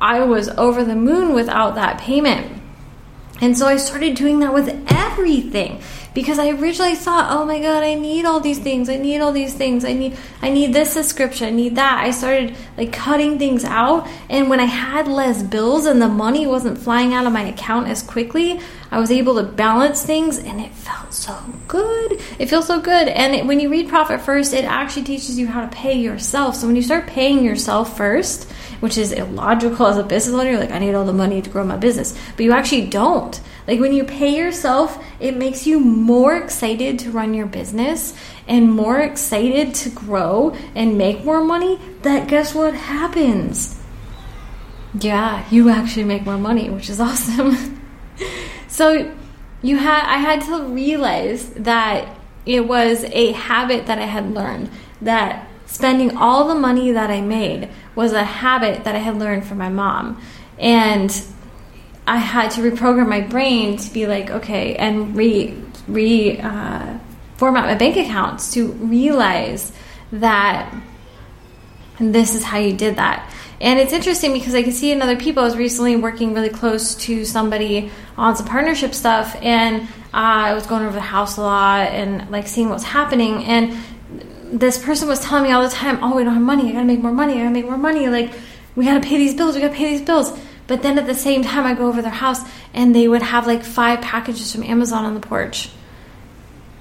I 0.00 0.20
was 0.22 0.48
over 0.50 0.84
the 0.84 0.96
moon 0.96 1.34
without 1.34 1.74
that 1.74 2.00
payment. 2.00 2.60
And 3.42 3.58
so 3.58 3.66
I 3.66 3.76
started 3.76 4.14
doing 4.14 4.38
that 4.40 4.54
with 4.54 4.68
everything 4.90 5.82
because 6.14 6.38
I 6.38 6.50
originally 6.50 6.94
thought, 6.94 7.30
"Oh 7.30 7.44
my 7.44 7.58
god, 7.58 7.82
I 7.82 7.94
need 7.94 8.24
all 8.24 8.40
these 8.40 8.58
things. 8.58 8.88
I 8.88 8.96
need 8.96 9.20
all 9.20 9.32
these 9.32 9.54
things. 9.54 9.84
I 9.84 9.92
need 9.92 10.16
I 10.40 10.50
need 10.50 10.72
this 10.72 10.92
subscription. 10.92 11.48
I 11.48 11.50
need 11.50 11.76
that." 11.76 12.04
I 12.04 12.10
started 12.10 12.56
like 12.76 12.92
cutting 12.92 13.38
things 13.38 13.64
out, 13.64 14.06
and 14.28 14.50
when 14.50 14.60
I 14.60 14.64
had 14.64 15.08
less 15.08 15.42
bills 15.42 15.86
and 15.86 16.00
the 16.00 16.08
money 16.08 16.46
wasn't 16.46 16.78
flying 16.78 17.14
out 17.14 17.26
of 17.26 17.32
my 17.32 17.42
account 17.42 17.88
as 17.88 18.02
quickly, 18.02 18.60
I 18.90 18.98
was 18.98 19.10
able 19.10 19.36
to 19.36 19.42
balance 19.42 20.02
things 20.02 20.38
and 20.38 20.60
it 20.60 20.72
felt 20.72 21.14
so 21.14 21.34
good. 21.66 22.20
It 22.38 22.50
feels 22.50 22.66
so 22.66 22.80
good. 22.80 23.08
And 23.08 23.34
it, 23.34 23.46
when 23.46 23.58
you 23.58 23.70
read 23.70 23.88
Profit 23.88 24.20
First, 24.20 24.52
it 24.52 24.64
actually 24.64 25.04
teaches 25.04 25.38
you 25.38 25.46
how 25.46 25.62
to 25.62 25.68
pay 25.68 25.94
yourself. 25.94 26.56
So 26.56 26.66
when 26.66 26.76
you 26.76 26.82
start 26.82 27.06
paying 27.06 27.42
yourself 27.42 27.96
first, 27.96 28.50
which 28.82 28.98
is 28.98 29.12
illogical 29.12 29.86
as 29.86 29.96
a 29.96 30.02
business 30.02 30.34
owner. 30.34 30.50
You're 30.50 30.58
like, 30.58 30.72
I 30.72 30.80
need 30.80 30.94
all 30.94 31.04
the 31.04 31.12
money 31.12 31.40
to 31.40 31.48
grow 31.48 31.62
my 31.62 31.76
business. 31.76 32.18
But 32.36 32.44
you 32.44 32.52
actually 32.52 32.86
don't. 32.86 33.40
Like 33.66 33.80
when 33.80 33.92
you 33.92 34.04
pay 34.04 34.36
yourself, 34.36 35.02
it 35.20 35.36
makes 35.36 35.66
you 35.66 35.78
more 35.78 36.36
excited 36.36 36.98
to 37.00 37.10
run 37.10 37.34
your 37.34 37.46
business 37.46 38.14
and 38.48 38.72
more 38.72 39.00
excited 39.00 39.74
to 39.76 39.90
grow 39.90 40.56
and 40.74 40.98
make 40.98 41.24
more 41.24 41.42
money. 41.44 41.78
That 42.02 42.28
guess 42.28 42.54
what 42.54 42.74
happens? 42.74 43.80
Yeah, 44.98 45.48
you 45.50 45.68
actually 45.68 46.04
make 46.04 46.24
more 46.24 46.38
money, 46.38 46.70
which 46.70 46.90
is 46.90 47.00
awesome. 47.00 47.80
so 48.68 49.14
you 49.62 49.76
had 49.76 50.04
I 50.06 50.18
had 50.18 50.42
to 50.42 50.64
realize 50.66 51.50
that 51.50 52.16
it 52.44 52.66
was 52.66 53.04
a 53.04 53.32
habit 53.32 53.86
that 53.86 53.98
I 53.98 54.06
had 54.06 54.34
learned 54.34 54.70
that 55.00 55.48
spending 55.66 56.16
all 56.16 56.48
the 56.48 56.54
money 56.54 56.92
that 56.92 57.10
I 57.10 57.20
made 57.20 57.68
was 57.94 58.12
a 58.12 58.24
habit 58.24 58.84
that 58.84 58.94
I 58.94 58.98
had 58.98 59.18
learned 59.18 59.46
from 59.46 59.58
my 59.58 59.68
mom. 59.68 60.20
And 60.58 61.10
I 62.06 62.16
had 62.16 62.50
to 62.52 62.60
reprogram 62.60 63.08
my 63.08 63.20
brain 63.20 63.76
to 63.76 63.92
be 63.92 64.06
like, 64.06 64.30
okay, 64.30 64.74
and 64.76 65.16
re 65.16 65.56
re 65.86 66.38
uh, 66.38 66.98
format 67.36 67.64
my 67.64 67.74
bank 67.74 67.96
accounts 67.96 68.52
to 68.54 68.72
realize 68.72 69.72
that 70.12 70.72
this 71.98 72.34
is 72.34 72.42
how 72.42 72.58
you 72.58 72.72
did 72.72 72.96
that. 72.96 73.32
And 73.60 73.78
it's 73.78 73.92
interesting 73.92 74.32
because 74.32 74.54
I 74.56 74.64
can 74.64 74.72
see 74.72 74.90
in 74.90 75.00
other 75.02 75.16
people. 75.16 75.42
I 75.42 75.46
was 75.46 75.56
recently 75.56 75.94
working 75.94 76.34
really 76.34 76.48
close 76.48 76.96
to 76.96 77.24
somebody 77.24 77.92
on 78.16 78.34
some 78.34 78.46
partnership 78.46 78.92
stuff, 78.94 79.36
and 79.40 79.82
uh, 79.82 79.86
I 80.12 80.54
was 80.54 80.66
going 80.66 80.82
over 80.82 80.94
the 80.94 81.00
house 81.00 81.36
a 81.36 81.42
lot 81.42 81.88
and 81.88 82.28
like 82.30 82.48
seeing 82.48 82.68
what's 82.68 82.82
happening. 82.82 83.44
And 83.44 83.76
this 84.52 84.82
person 84.84 85.06
was 85.06 85.20
telling 85.20 85.44
me 85.44 85.52
all 85.52 85.62
the 85.62 85.68
time, 85.68 86.00
"Oh, 86.02 86.16
we 86.16 86.24
don't 86.24 86.34
have 86.34 86.42
money. 86.42 86.70
I 86.70 86.72
gotta 86.72 86.84
make 86.84 87.00
more 87.00 87.12
money. 87.12 87.34
I 87.34 87.38
gotta 87.38 87.50
make 87.50 87.66
more 87.66 87.78
money. 87.78 88.08
Like, 88.08 88.32
we 88.74 88.84
gotta 88.84 89.00
pay 89.00 89.18
these 89.18 89.34
bills. 89.34 89.54
We 89.54 89.60
gotta 89.60 89.74
pay 89.74 89.96
these 89.96 90.02
bills." 90.02 90.36
But 90.66 90.82
then 90.82 90.98
at 90.98 91.06
the 91.06 91.14
same 91.14 91.42
time, 91.42 91.66
I 91.66 91.74
go 91.74 91.86
over 91.86 92.02
their 92.02 92.10
house 92.10 92.40
and 92.72 92.94
they 92.94 93.08
would 93.08 93.22
have 93.22 93.46
like 93.46 93.64
five 93.64 94.00
packages 94.00 94.52
from 94.52 94.62
Amazon 94.62 95.04
on 95.04 95.14
the 95.14 95.20
porch. 95.20 95.70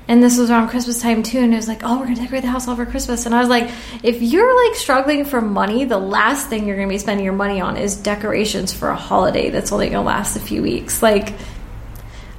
And 0.08 0.22
this 0.22 0.38
was 0.38 0.52
around 0.52 0.70
Christmas 0.70 1.02
time 1.02 1.24
too, 1.24 1.40
and 1.40 1.54
it 1.54 1.56
was 1.56 1.68
like, 1.68 1.82
"Oh, 1.84 2.00
we're 2.00 2.06
gonna 2.06 2.18
decorate 2.18 2.42
the 2.42 2.50
house 2.50 2.68
all 2.68 2.76
for 2.76 2.86
Christmas." 2.86 3.26
And 3.26 3.34
I 3.34 3.40
was 3.40 3.50
like, 3.50 3.70
"If 4.04 4.22
you're 4.22 4.68
like 4.68 4.76
struggling 4.76 5.24
for 5.24 5.40
money, 5.40 5.86
the 5.86 5.98
last 5.98 6.48
thing 6.48 6.68
you're 6.68 6.76
gonna 6.76 6.90
be 6.90 6.98
spending 6.98 7.24
your 7.24 7.34
money 7.34 7.62
on 7.62 7.78
is 7.78 7.96
decorations 7.96 8.74
for 8.74 8.90
a 8.90 8.96
holiday 8.96 9.52
that's 9.52 9.72
only 9.72 9.90
gonna 9.90 10.04
last 10.04 10.36
a 10.36 10.40
few 10.40 10.62
weeks." 10.62 11.02
Like, 11.02 11.34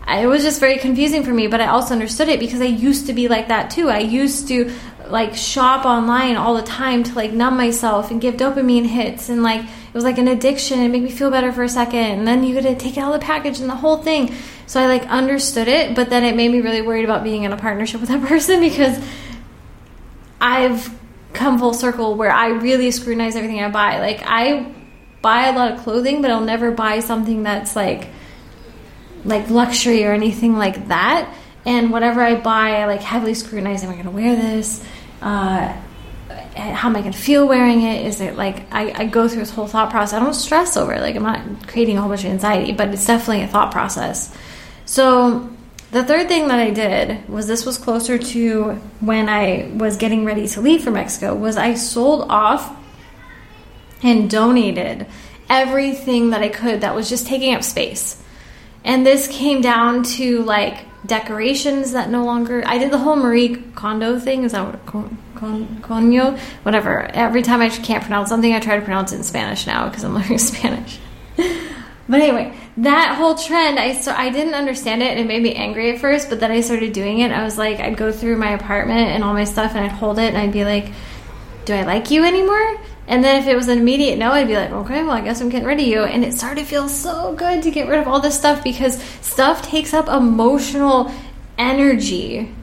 it 0.09 0.26
was 0.26 0.42
just 0.42 0.61
very 0.61 0.78
confusing 0.78 1.23
for 1.23 1.32
me, 1.32 1.47
but 1.47 1.61
I 1.61 1.66
also 1.66 1.94
understood 1.94 2.28
it 2.28 2.40
because 2.40 2.61
I 2.61 2.66
used 2.66 3.06
to 3.06 3.12
be 3.12 3.28
like 3.28 3.49
that 3.49 3.71
too. 3.71 3.88
I 3.88 4.00
used 4.00 4.49
to 4.49 4.73
like 5.06 5.35
shop 5.35 5.85
online 5.85 6.37
all 6.37 6.54
the 6.54 6.62
time 6.62 7.02
to 7.04 7.14
like 7.14 7.32
numb 7.32 7.56
myself 7.56 8.11
and 8.11 8.21
give 8.21 8.35
dopamine 8.37 8.87
hits 8.87 9.28
and 9.28 9.42
like 9.42 9.62
it 9.62 9.94
was 9.94 10.04
like 10.04 10.18
an 10.18 10.28
addiction. 10.28 10.80
And 10.80 10.92
make 10.92 11.02
me 11.02 11.11
feel 11.11 11.30
better 11.30 11.52
for 11.52 11.62
a 11.62 11.68
second 11.68 11.99
and 11.99 12.26
then 12.26 12.44
you 12.44 12.54
gotta 12.54 12.75
take 12.75 12.97
out 12.99 13.12
the 13.12 13.18
package 13.18 13.61
and 13.61 13.68
the 13.68 13.76
whole 13.76 13.99
thing. 13.99 14.35
So 14.66 14.80
i 14.80 14.87
like 14.87 15.06
understood 15.06 15.68
it 15.68 15.94
but 15.94 16.09
then 16.09 16.25
it 16.25 16.35
made 16.35 16.50
me 16.50 16.61
really 16.61 16.82
worried 16.82 17.04
about 17.04 17.23
being 17.23 17.44
in 17.44 17.52
a 17.52 17.56
partnership 17.56 18.00
with 18.00 18.09
that 18.14 18.26
person 18.26 18.61
because 18.61 18.99
i've 20.40 20.90
come 21.35 21.59
full 21.59 21.75
circle 21.75 22.14
where 22.14 22.30
i 22.30 22.49
really 22.49 22.90
scrutinize 22.90 23.37
everything 23.37 23.62
i 23.62 23.68
buy. 23.71 24.00
Like 24.00 24.23
i 24.25 24.73
buy 25.21 25.49
a 25.49 25.52
lot 25.52 25.73
of 25.73 25.80
clothing 25.80 26.23
but 26.23 26.30
i'll 26.30 26.40
never 26.40 26.71
buy 26.71 27.00
something 27.00 27.42
that's 27.42 27.76
like 27.76 28.09
like 29.25 29.50
luxury 29.50 30.05
or 30.05 30.12
anything 30.12 30.57
like 30.57 30.88
that 30.88 31.33
and 31.64 31.91
whatever 31.91 32.23
I 32.23 32.35
buy, 32.35 32.76
I 32.76 32.87
like 32.87 33.02
heavily 33.02 33.35
scrutinize. 33.35 33.85
Am 33.85 33.91
I 33.91 33.93
going 33.93 34.05
to 34.05 34.11
wear 34.11 34.35
this? 34.35 34.85
Uh, 35.21 35.73
how 36.55 36.88
am 36.88 36.97
I 36.97 37.00
going 37.00 37.12
to 37.12 37.19
feel 37.19 37.47
wearing 37.47 37.83
it? 37.83 38.07
Is 38.07 38.21
it 38.21 38.37
like 38.37 38.73
I, 38.73 38.93
I, 38.93 39.07
go 39.07 39.29
through 39.29 39.41
this 39.41 39.50
whole 39.50 39.67
thought 39.67 39.91
process? 39.91 40.21
I 40.21 40.25
don't 40.25 40.35
stress 40.35 40.76
over 40.76 40.93
it. 40.93 41.00
Like 41.00 41.14
I'm 41.14 41.23
not 41.23 41.69
creating 41.69 41.97
a 41.97 42.00
whole 42.00 42.11
bunch 42.11 42.25
of 42.25 42.31
anxiety, 42.31 42.73
but 42.73 42.88
it's 42.88 43.07
definitely 43.07 43.43
a 43.43 43.49
thought 43.49 43.71
process. 43.71 44.37
So 44.85 45.50
the 45.93 46.02
third 46.02 46.29
thing 46.29 46.49
that 46.49 46.59
I 46.59 46.71
did 46.71 47.29
was 47.29 47.47
this 47.47 47.64
was 47.64 47.79
closer 47.79 48.19
to 48.19 48.73
when 49.00 49.29
I 49.29 49.71
was 49.75 49.97
getting 49.97 50.25
ready 50.25 50.49
to 50.49 50.61
leave 50.61 50.83
for 50.83 50.91
Mexico. 50.91 51.35
Was 51.35 51.57
I 51.57 51.75
sold 51.75 52.26
off 52.29 52.76
and 54.02 54.29
donated 54.29 55.07
everything 55.49 56.31
that 56.31 56.43
I 56.43 56.49
could 56.49 56.81
that 56.81 56.95
was 56.95 57.09
just 57.09 57.26
taking 57.26 57.55
up 57.55 57.62
space. 57.62 58.22
And 58.85 59.07
this 59.07 59.29
came 59.29 59.61
down 59.61 60.03
to 60.05 60.43
like 60.43 60.87
decorations 61.07 61.93
that 61.93 62.11
no 62.11 62.25
longer. 62.25 62.62
I 62.67 62.79
did 62.79 62.91
the 62.91 62.99
whole 62.99 63.17
Marie 63.17 63.57
Kondo 63.75 64.19
thing. 64.19 64.45
Is 64.45 64.53
that 64.53 64.65
what 64.65 64.85
con, 64.87 65.19
con, 65.35 65.67
conyo? 65.83 66.39
Whatever. 66.65 67.03
Every 67.03 67.43
time 67.43 67.61
I 67.61 67.69
can't 67.69 68.03
pronounce 68.03 68.29
something, 68.29 68.53
I 68.53 68.61
try 68.61 68.77
to 68.77 68.83
pronounce 68.83 69.12
it 69.12 69.17
in 69.17 69.23
Spanish 69.23 69.67
now 69.67 69.89
because 69.89 70.05
I'm 70.05 70.15
learning 70.19 70.39
Spanish. 70.39 70.99
but 71.37 72.21
anyway, 72.21 72.57
that 72.79 73.17
whole 73.17 73.35
trend, 73.35 73.79
I 73.79 73.95
so 73.95 74.12
I 74.12 74.31
didn't 74.31 74.55
understand 74.55 75.03
it, 75.03 75.11
and 75.11 75.21
it 75.21 75.27
made 75.27 75.43
me 75.43 75.55
angry 75.55 75.93
at 75.93 76.01
first. 76.01 76.29
But 76.29 76.41
then 76.41 76.51
I 76.51 76.61
started 76.61 76.93
doing 76.93 77.21
it. 77.21 77.33
I 77.33 77.45
was 77.45 77.59
like, 77.59 77.81
I'd 77.81 77.97
go 77.97 78.12
through 78.12 78.37
my 78.37 78.53
apartment 78.53 79.09
and 79.11 79.25
all 79.25 79.33
my 79.33 79.45
stuff, 79.45 79.75
and 79.75 79.85
I'd 79.85 79.93
hold 79.93 80.19
it, 80.19 80.29
and 80.29 80.39
I'd 80.39 80.53
be 80.53 80.65
like, 80.65 80.93
"Do 81.65 81.75
I 81.75 81.83
like 81.83 82.11
you 82.11 82.25
anymore?" 82.25 82.81
And 83.06 83.23
then 83.23 83.42
if 83.42 83.49
it 83.49 83.56
was 83.56 83.68
an 83.68 83.78
immediate 83.78 84.18
no, 84.18 84.30
I'd 84.30 84.47
be 84.47 84.54
like, 84.56 84.71
okay, 84.71 85.02
well, 85.02 85.12
I 85.12 85.21
guess 85.21 85.40
I'm 85.40 85.49
getting 85.49 85.66
rid 85.66 85.80
of 85.80 85.87
you. 85.87 86.04
And 86.04 86.25
it 86.25 86.35
started 86.35 86.61
to 86.61 86.66
feel 86.66 86.88
so 86.88 87.35
good 87.35 87.62
to 87.64 87.71
get 87.71 87.88
rid 87.88 87.99
of 87.99 88.06
all 88.06 88.21
this 88.21 88.38
stuff 88.38 88.62
because 88.62 89.02
stuff 89.21 89.62
takes 89.62 89.92
up 89.92 90.09
emotional 90.09 91.12
energy. 91.59 92.54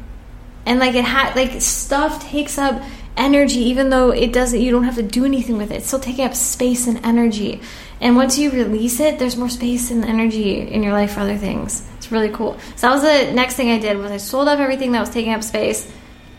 And 0.65 0.79
like 0.79 0.96
it 0.96 1.03
had, 1.03 1.36
like 1.36 1.62
stuff 1.62 2.24
takes 2.24 2.58
up 2.58 2.81
energy, 3.17 3.60
even 3.60 3.89
though 3.89 4.12
it 4.12 4.31
doesn't, 4.31 4.60
you 4.60 4.72
don't 4.72 4.84
have 4.84 4.96
to 4.96 5.03
do 5.03 5.25
anything 5.25 5.58
with 5.58 5.72
it. 5.72 5.75
It's 5.75 5.88
still 5.88 6.00
taking 6.00 6.25
up 6.25 6.34
space 6.34 6.88
and 6.88 7.05
energy. 7.05 7.62
And 8.00 8.15
once 8.15 8.38
you 8.38 8.50
release 8.50 9.00
it, 9.01 9.19
there's 9.19 9.36
more 9.36 9.50
space 9.50 9.91
and 9.91 10.05
energy 10.05 10.60
in 10.62 10.84
your 10.84 10.93
life 10.93 11.13
for 11.13 11.19
other 11.19 11.38
things. 11.38 11.86
It's 11.98 12.12
really 12.12 12.29
cool. 12.29 12.58
So 12.77 12.88
that 12.88 12.93
was 12.93 13.01
the 13.01 13.34
next 13.34 13.55
thing 13.55 13.72
I 13.72 13.77
did 13.77 13.98
was 13.98 14.10
I 14.10 14.17
sold 14.17 14.48
off 14.48 14.60
everything 14.60 14.93
that 14.93 15.01
was 15.01 15.10
taking 15.10 15.34
up 15.34 15.43
space 15.43 15.91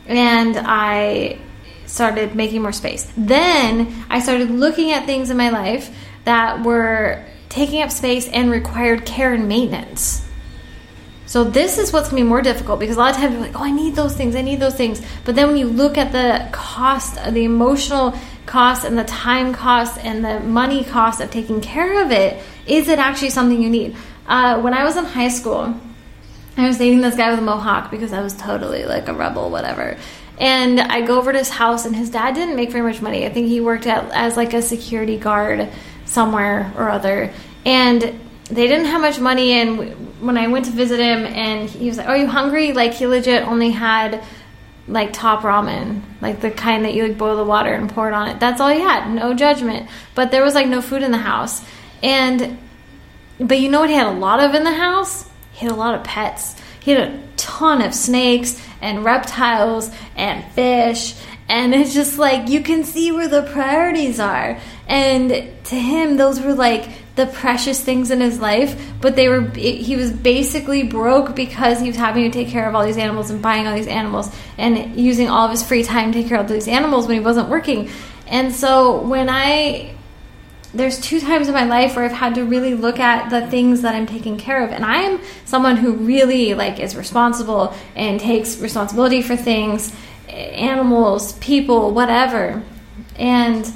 and 0.07 0.57
I 0.59 1.39
started 1.91 2.35
making 2.35 2.63
more 2.63 2.73
space. 2.73 3.11
Then 3.17 4.05
I 4.09 4.21
started 4.21 4.51
looking 4.51 4.93
at 4.93 5.07
things 5.07 5.31
in 5.31 5.37
my 5.37 5.51
life 5.51 5.95
that 6.25 6.63
were 6.63 7.25
taking 7.49 7.83
up 7.83 7.91
space 7.91 8.29
and 8.29 8.51
required 8.51 9.05
care 9.05 9.35
and 9.35 9.49
maintenance. 9.49 10.27
So 11.27 11.45
this 11.45 11.79
is 11.79 11.93
what's 11.93 12.09
gonna 12.09 12.23
be 12.23 12.29
more 12.29 12.43
difficult 12.43 12.81
because 12.81 12.97
a 12.97 12.99
lot 12.99 13.11
of 13.11 13.17
times 13.17 13.35
you're 13.35 13.43
like, 13.43 13.57
oh, 13.57 13.65
I 13.65 13.71
need 13.71 13.95
those 13.95 14.17
things, 14.17 14.35
I 14.35 14.43
need 14.43 14.61
those 14.61 14.75
things. 14.75 15.01
But 15.25 15.37
then 15.37 15.49
when 15.49 15.57
you 15.57 15.67
look 15.67 15.97
at 15.99 16.13
the 16.13 16.49
cost, 16.51 17.17
the 17.17 17.45
emotional 17.45 18.15
cost, 18.47 18.85
and 18.85 18.99
the 18.99 19.05
time 19.05 19.53
cost, 19.53 20.05
and 20.05 20.25
the 20.25 20.41
money 20.41 20.83
cost 20.83 21.21
of 21.21 21.31
taking 21.31 21.61
care 21.61 22.05
of 22.05 22.11
it, 22.11 22.43
is 22.67 22.89
it 22.89 22.99
actually 22.99 23.31
something 23.31 23.63
you 23.63 23.71
need? 23.71 23.97
Uh, 24.27 24.61
when 24.61 24.75
I 24.75 24.83
was 24.85 24.97
in 24.97 25.05
high 25.05 25.29
school, 25.29 25.75
I 26.57 26.67
was 26.67 26.79
dating 26.79 27.01
this 27.01 27.15
guy 27.15 27.31
with 27.31 27.39
a 27.39 27.43
mohawk 27.43 27.91
because 27.91 28.13
I 28.13 28.23
was 28.23 28.35
totally 28.35 28.85
like 28.85 29.09
a 29.09 29.15
rebel, 29.15 29.51
whatever. 29.51 29.97
And 30.41 30.81
I 30.81 31.03
go 31.03 31.19
over 31.19 31.33
to 31.33 31.39
his 31.39 31.51
house, 31.51 31.85
and 31.85 31.95
his 31.95 32.11
dad 32.11 32.35
didn't 32.35 32.57
make 32.57 32.71
very 32.73 32.83
much 32.83 33.01
money. 33.01 33.27
I 33.27 33.29
think 33.29 33.47
he 33.49 33.61
worked 33.61 33.87
at, 33.87 34.11
as 34.11 34.37
like 34.37 34.55
a 34.55 34.63
security 34.63 35.19
guard 35.19 35.69
somewhere 36.07 36.73
or 36.77 36.91
other. 36.91 37.33
and 37.65 38.19
they 38.51 38.67
didn't 38.67 38.87
have 38.87 39.01
much 39.01 39.21
money. 39.21 39.53
And 39.53 40.21
when 40.21 40.37
I 40.37 40.49
went 40.49 40.65
to 40.65 40.73
visit 40.73 40.99
him, 40.99 41.25
and 41.25 41.69
he 41.69 41.87
was 41.87 41.99
like, 41.99 42.09
"Are 42.09 42.17
you 42.17 42.27
hungry?" 42.27 42.73
Like 42.73 42.95
he 42.95 43.07
legit 43.07 43.47
only 43.47 43.71
had 43.71 44.25
like 44.89 45.13
top 45.13 45.43
ramen, 45.43 46.03
like 46.21 46.41
the 46.41 46.51
kind 46.51 46.85
that 46.85 46.95
you 46.95 47.07
like 47.07 47.17
boil 47.17 47.37
the 47.37 47.45
water 47.45 47.73
and 47.73 47.89
pour 47.89 48.09
it 48.09 48.15
on 48.15 48.29
it. 48.29 48.41
That's 48.41 48.61
all 48.61 48.69
he 48.69 48.81
had. 48.81 49.09
No 49.11 49.35
judgment. 49.35 49.89
But 50.15 50.31
there 50.31 50.43
was 50.43 50.55
like 50.55 50.67
no 50.67 50.83
food 50.83 51.03
in 51.03 51.13
the 51.13 51.19
house. 51.19 51.63
And 52.03 52.59
but 53.39 53.61
you 53.61 53.69
know 53.69 53.81
what 53.81 53.91
he 53.91 53.97
had 53.97 54.07
a 54.07 54.19
lot 54.19 54.41
of 54.41 54.55
in 54.55 54.65
the 54.65 54.73
house? 54.73 55.29
He 55.53 55.67
had 55.67 55.73
a 55.73 55.77
lot 55.77 55.95
of 55.95 56.03
pets. 56.05 56.57
He 56.81 56.91
had 56.91 57.09
a 57.09 57.19
ton 57.41 57.83
of 57.83 57.95
snakes 57.95 58.61
and 58.81 59.05
reptiles 59.05 59.91
and 60.17 60.45
fish. 60.53 61.15
And 61.49 61.75
it's 61.75 61.93
just 61.93 62.19
like 62.19 62.49
you 62.49 62.61
can 62.61 62.85
see 62.85 63.11
where 63.11 63.29
the 63.29 63.43
priorities 63.43 64.21
are. 64.21 64.59
And 64.87 65.31
to 65.65 65.75
him 65.75 66.17
those 66.17 66.41
were 66.41 66.55
like 66.55 66.89
the 67.17 67.27
precious 67.27 67.83
things 67.83 68.11
in 68.11 68.21
his 68.21 68.41
life 68.41 68.93
but 69.01 69.15
they 69.15 69.29
were 69.29 69.43
he 69.51 69.95
was 69.95 70.11
basically 70.11 70.85
broke 70.85 71.37
because 71.37 71.81
he 71.81 71.89
was 71.89 71.97
having 71.97 72.25
to 72.25 72.31
take 72.31 72.49
care 72.49 72.67
of 72.69 72.75
all 72.75 72.85
these 72.85 72.97
animals 72.97 73.31
and 73.31 73.43
buying 73.43 73.67
all 73.67 73.75
these 73.75 73.89
animals 73.89 74.35
and 74.57 74.99
using 74.99 75.29
all 75.29 75.45
of 75.45 75.51
his 75.51 75.63
free 75.63 75.83
time 75.83 76.13
to 76.13 76.21
take 76.21 76.29
care 76.29 76.41
of 76.41 76.49
these 76.49 76.67
animals 76.67 77.07
when 77.07 77.17
he 77.19 77.23
wasn't 77.23 77.49
working. 77.49 77.91
And 78.27 78.55
so 78.55 79.03
when 79.03 79.29
i 79.29 79.95
there's 80.73 81.01
two 81.01 81.21
times 81.21 81.49
in 81.49 81.55
my 81.55 81.65
life 81.65 81.97
where 81.97 82.05
I've 82.05 82.13
had 82.13 82.37
to 82.37 82.45
really 82.45 82.75
look 82.75 83.01
at 83.01 83.31
the 83.31 83.47
things 83.49 83.83
that 83.83 83.95
I'm 83.95 84.07
taking 84.07 84.39
care 84.39 84.65
of. 84.65 84.71
And 84.71 84.85
I 84.85 84.99
am 84.99 85.21
someone 85.45 85.77
who 85.77 85.93
really 85.95 86.55
like 86.55 86.79
is 86.79 86.95
responsible 86.95 87.75
and 87.97 88.21
takes 88.21 88.59
responsibility 88.59 89.23
for 89.23 89.37
things 89.37 89.93
animals, 90.29 91.33
people, 91.35 91.93
whatever. 91.93 92.63
And 93.17 93.67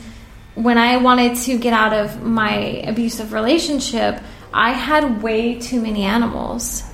when 0.55 0.79
I 0.79 0.99
wanted 0.99 1.37
to 1.39 1.59
get 1.59 1.73
out 1.73 1.93
of 1.93 2.23
my 2.23 2.55
abusive 2.87 3.33
relationship, 3.33 4.21
I 4.53 4.71
had 4.71 5.23
way 5.23 5.59
too 5.59 5.81
many 5.81 6.05
animals. 6.05 6.85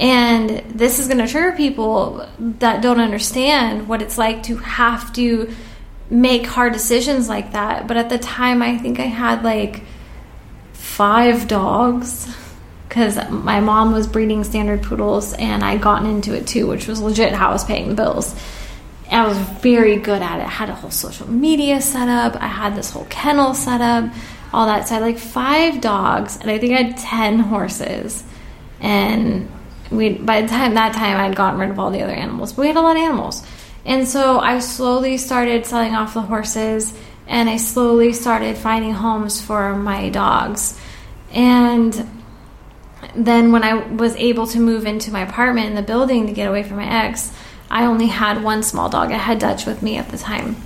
And 0.00 0.50
this 0.70 0.98
is 0.98 1.08
going 1.08 1.18
to 1.18 1.28
trigger 1.28 1.56
people 1.56 2.26
that 2.38 2.82
don't 2.82 3.00
understand 3.00 3.88
what 3.88 4.00
it's 4.00 4.16
like 4.16 4.44
to 4.44 4.56
have 4.56 5.12
to 5.14 5.52
make 6.10 6.46
hard 6.46 6.72
decisions 6.72 7.28
like 7.28 7.52
that. 7.52 7.86
But 7.86 7.96
at 7.96 8.08
the 8.08 8.18
time, 8.18 8.62
I 8.62 8.78
think 8.78 9.00
I 9.00 9.04
had 9.04 9.42
like 9.42 9.82
five 10.72 11.48
dogs 11.48 12.28
because 12.88 13.16
my 13.30 13.60
mom 13.60 13.92
was 13.92 14.06
breeding 14.06 14.44
standard 14.44 14.82
poodles 14.82 15.34
and 15.34 15.62
I'd 15.62 15.82
gotten 15.82 16.08
into 16.08 16.34
it 16.34 16.46
too, 16.46 16.66
which 16.66 16.88
was 16.88 17.00
legit 17.00 17.32
how 17.32 17.50
I 17.50 17.52
was 17.52 17.64
paying 17.64 17.88
the 17.88 17.94
bills. 17.94 18.34
And 19.10 19.22
I 19.22 19.28
was 19.28 19.38
very 19.38 19.96
good 19.96 20.22
at 20.22 20.40
it. 20.40 20.46
I 20.46 20.50
had 20.50 20.70
a 20.70 20.74
whole 20.74 20.90
social 20.90 21.30
media 21.30 21.80
set 21.80 22.08
up, 22.08 22.36
I 22.36 22.46
had 22.46 22.74
this 22.74 22.90
whole 22.90 23.06
kennel 23.10 23.54
set 23.54 23.80
up, 23.80 24.10
all 24.52 24.66
that. 24.66 24.88
So 24.88 24.94
I 24.94 24.98
had 24.98 25.04
like 25.04 25.18
five 25.18 25.80
dogs, 25.80 26.36
and 26.40 26.50
I 26.50 26.58
think 26.58 26.72
I 26.72 26.82
had 26.82 26.96
10 26.96 27.38
horses. 27.40 28.24
And 28.80 29.50
we 29.90 30.14
by 30.14 30.42
the 30.42 30.48
time 30.48 30.74
that 30.74 30.94
time 30.94 31.16
I'd 31.16 31.36
gotten 31.36 31.58
rid 31.60 31.70
of 31.70 31.78
all 31.78 31.90
the 31.90 32.02
other 32.02 32.12
animals, 32.12 32.52
but 32.52 32.62
we 32.62 32.68
had 32.68 32.76
a 32.76 32.80
lot 32.80 32.96
of 32.96 33.02
animals. 33.02 33.46
And 33.84 34.06
so 34.06 34.38
I 34.38 34.58
slowly 34.58 35.16
started 35.16 35.66
selling 35.66 35.94
off 35.94 36.14
the 36.14 36.22
horses 36.22 36.94
and 37.26 37.48
I 37.48 37.56
slowly 37.56 38.12
started 38.12 38.56
finding 38.56 38.92
homes 38.92 39.40
for 39.40 39.74
my 39.74 40.08
dogs. 40.08 40.78
And 41.32 42.08
then 43.14 43.52
when 43.52 43.62
I 43.62 43.74
was 43.74 44.16
able 44.16 44.46
to 44.48 44.60
move 44.60 44.86
into 44.86 45.12
my 45.12 45.20
apartment 45.20 45.68
in 45.68 45.74
the 45.74 45.82
building 45.82 46.26
to 46.26 46.32
get 46.32 46.48
away 46.48 46.62
from 46.62 46.78
my 46.78 47.06
ex, 47.06 47.32
I 47.70 47.84
only 47.84 48.06
had 48.06 48.42
one 48.42 48.62
small 48.62 48.88
dog. 48.88 49.12
I 49.12 49.18
had 49.18 49.38
Dutch 49.38 49.66
with 49.66 49.82
me 49.82 49.98
at 49.98 50.08
the 50.08 50.18
time. 50.18 50.56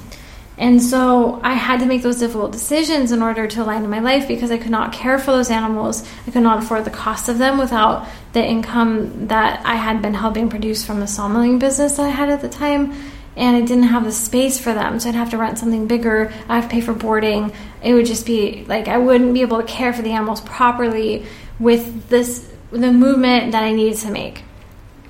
And 0.63 0.81
so 0.81 1.41
I 1.43 1.55
had 1.55 1.81
to 1.81 1.87
make 1.87 2.03
those 2.03 2.21
difficult 2.21 2.53
decisions 2.53 3.11
in 3.11 3.21
order 3.21 3.49
to 3.49 3.63
align 3.65 3.91
my 3.91 3.99
life 3.99 4.29
because 4.29 4.53
I 4.53 4.59
could 4.59 4.71
not 4.71 4.93
care 4.93 5.19
for 5.19 5.33
those 5.33 5.51
animals. 5.51 6.09
I 6.25 6.31
could 6.31 6.45
not 6.45 6.63
afford 6.63 6.85
the 6.85 6.91
cost 6.91 7.29
of 7.29 7.39
them 7.39 7.59
without 7.59 8.07
the 8.33 8.47
income 8.47 9.27
that 9.27 9.67
I 9.67 9.75
had 9.75 10.01
been 10.01 10.15
helping 10.15 10.49
produce 10.49 10.85
from 10.87 11.01
the 11.01 11.09
sawmilling 11.09 11.59
business 11.59 11.97
that 11.97 12.05
I 12.05 12.11
had 12.11 12.29
at 12.29 12.43
the 12.43 12.49
time. 12.49 12.95
And 13.35 13.57
I 13.57 13.63
didn't 13.63 13.85
have 13.85 14.05
the 14.05 14.13
space 14.13 14.61
for 14.61 14.73
them, 14.73 15.01
so 15.01 15.09
I'd 15.09 15.17
have 15.17 15.31
to 15.31 15.37
rent 15.37 15.59
something 15.59 15.89
bigger. 15.89 16.33
I 16.49 16.61
have 16.61 16.69
to 16.69 16.71
pay 16.71 16.81
for 16.81 16.93
boarding. 16.93 17.53
It 17.83 17.95
would 17.95 18.07
just 18.07 18.25
be 18.25 18.65
like 18.67 18.87
I 18.87 18.99
wouldn't 18.99 19.35
be 19.35 19.41
able 19.41 19.61
to 19.61 19.67
care 19.67 19.93
for 19.93 20.03
the 20.03 20.13
animals 20.13 20.43
properly 20.43 21.27
with 21.59 22.09
this 22.09 22.49
the 22.71 22.93
movement 22.93 23.51
that 23.51 23.65
I 23.65 23.73
needed 23.73 23.99
to 23.99 24.13
make. 24.13 24.45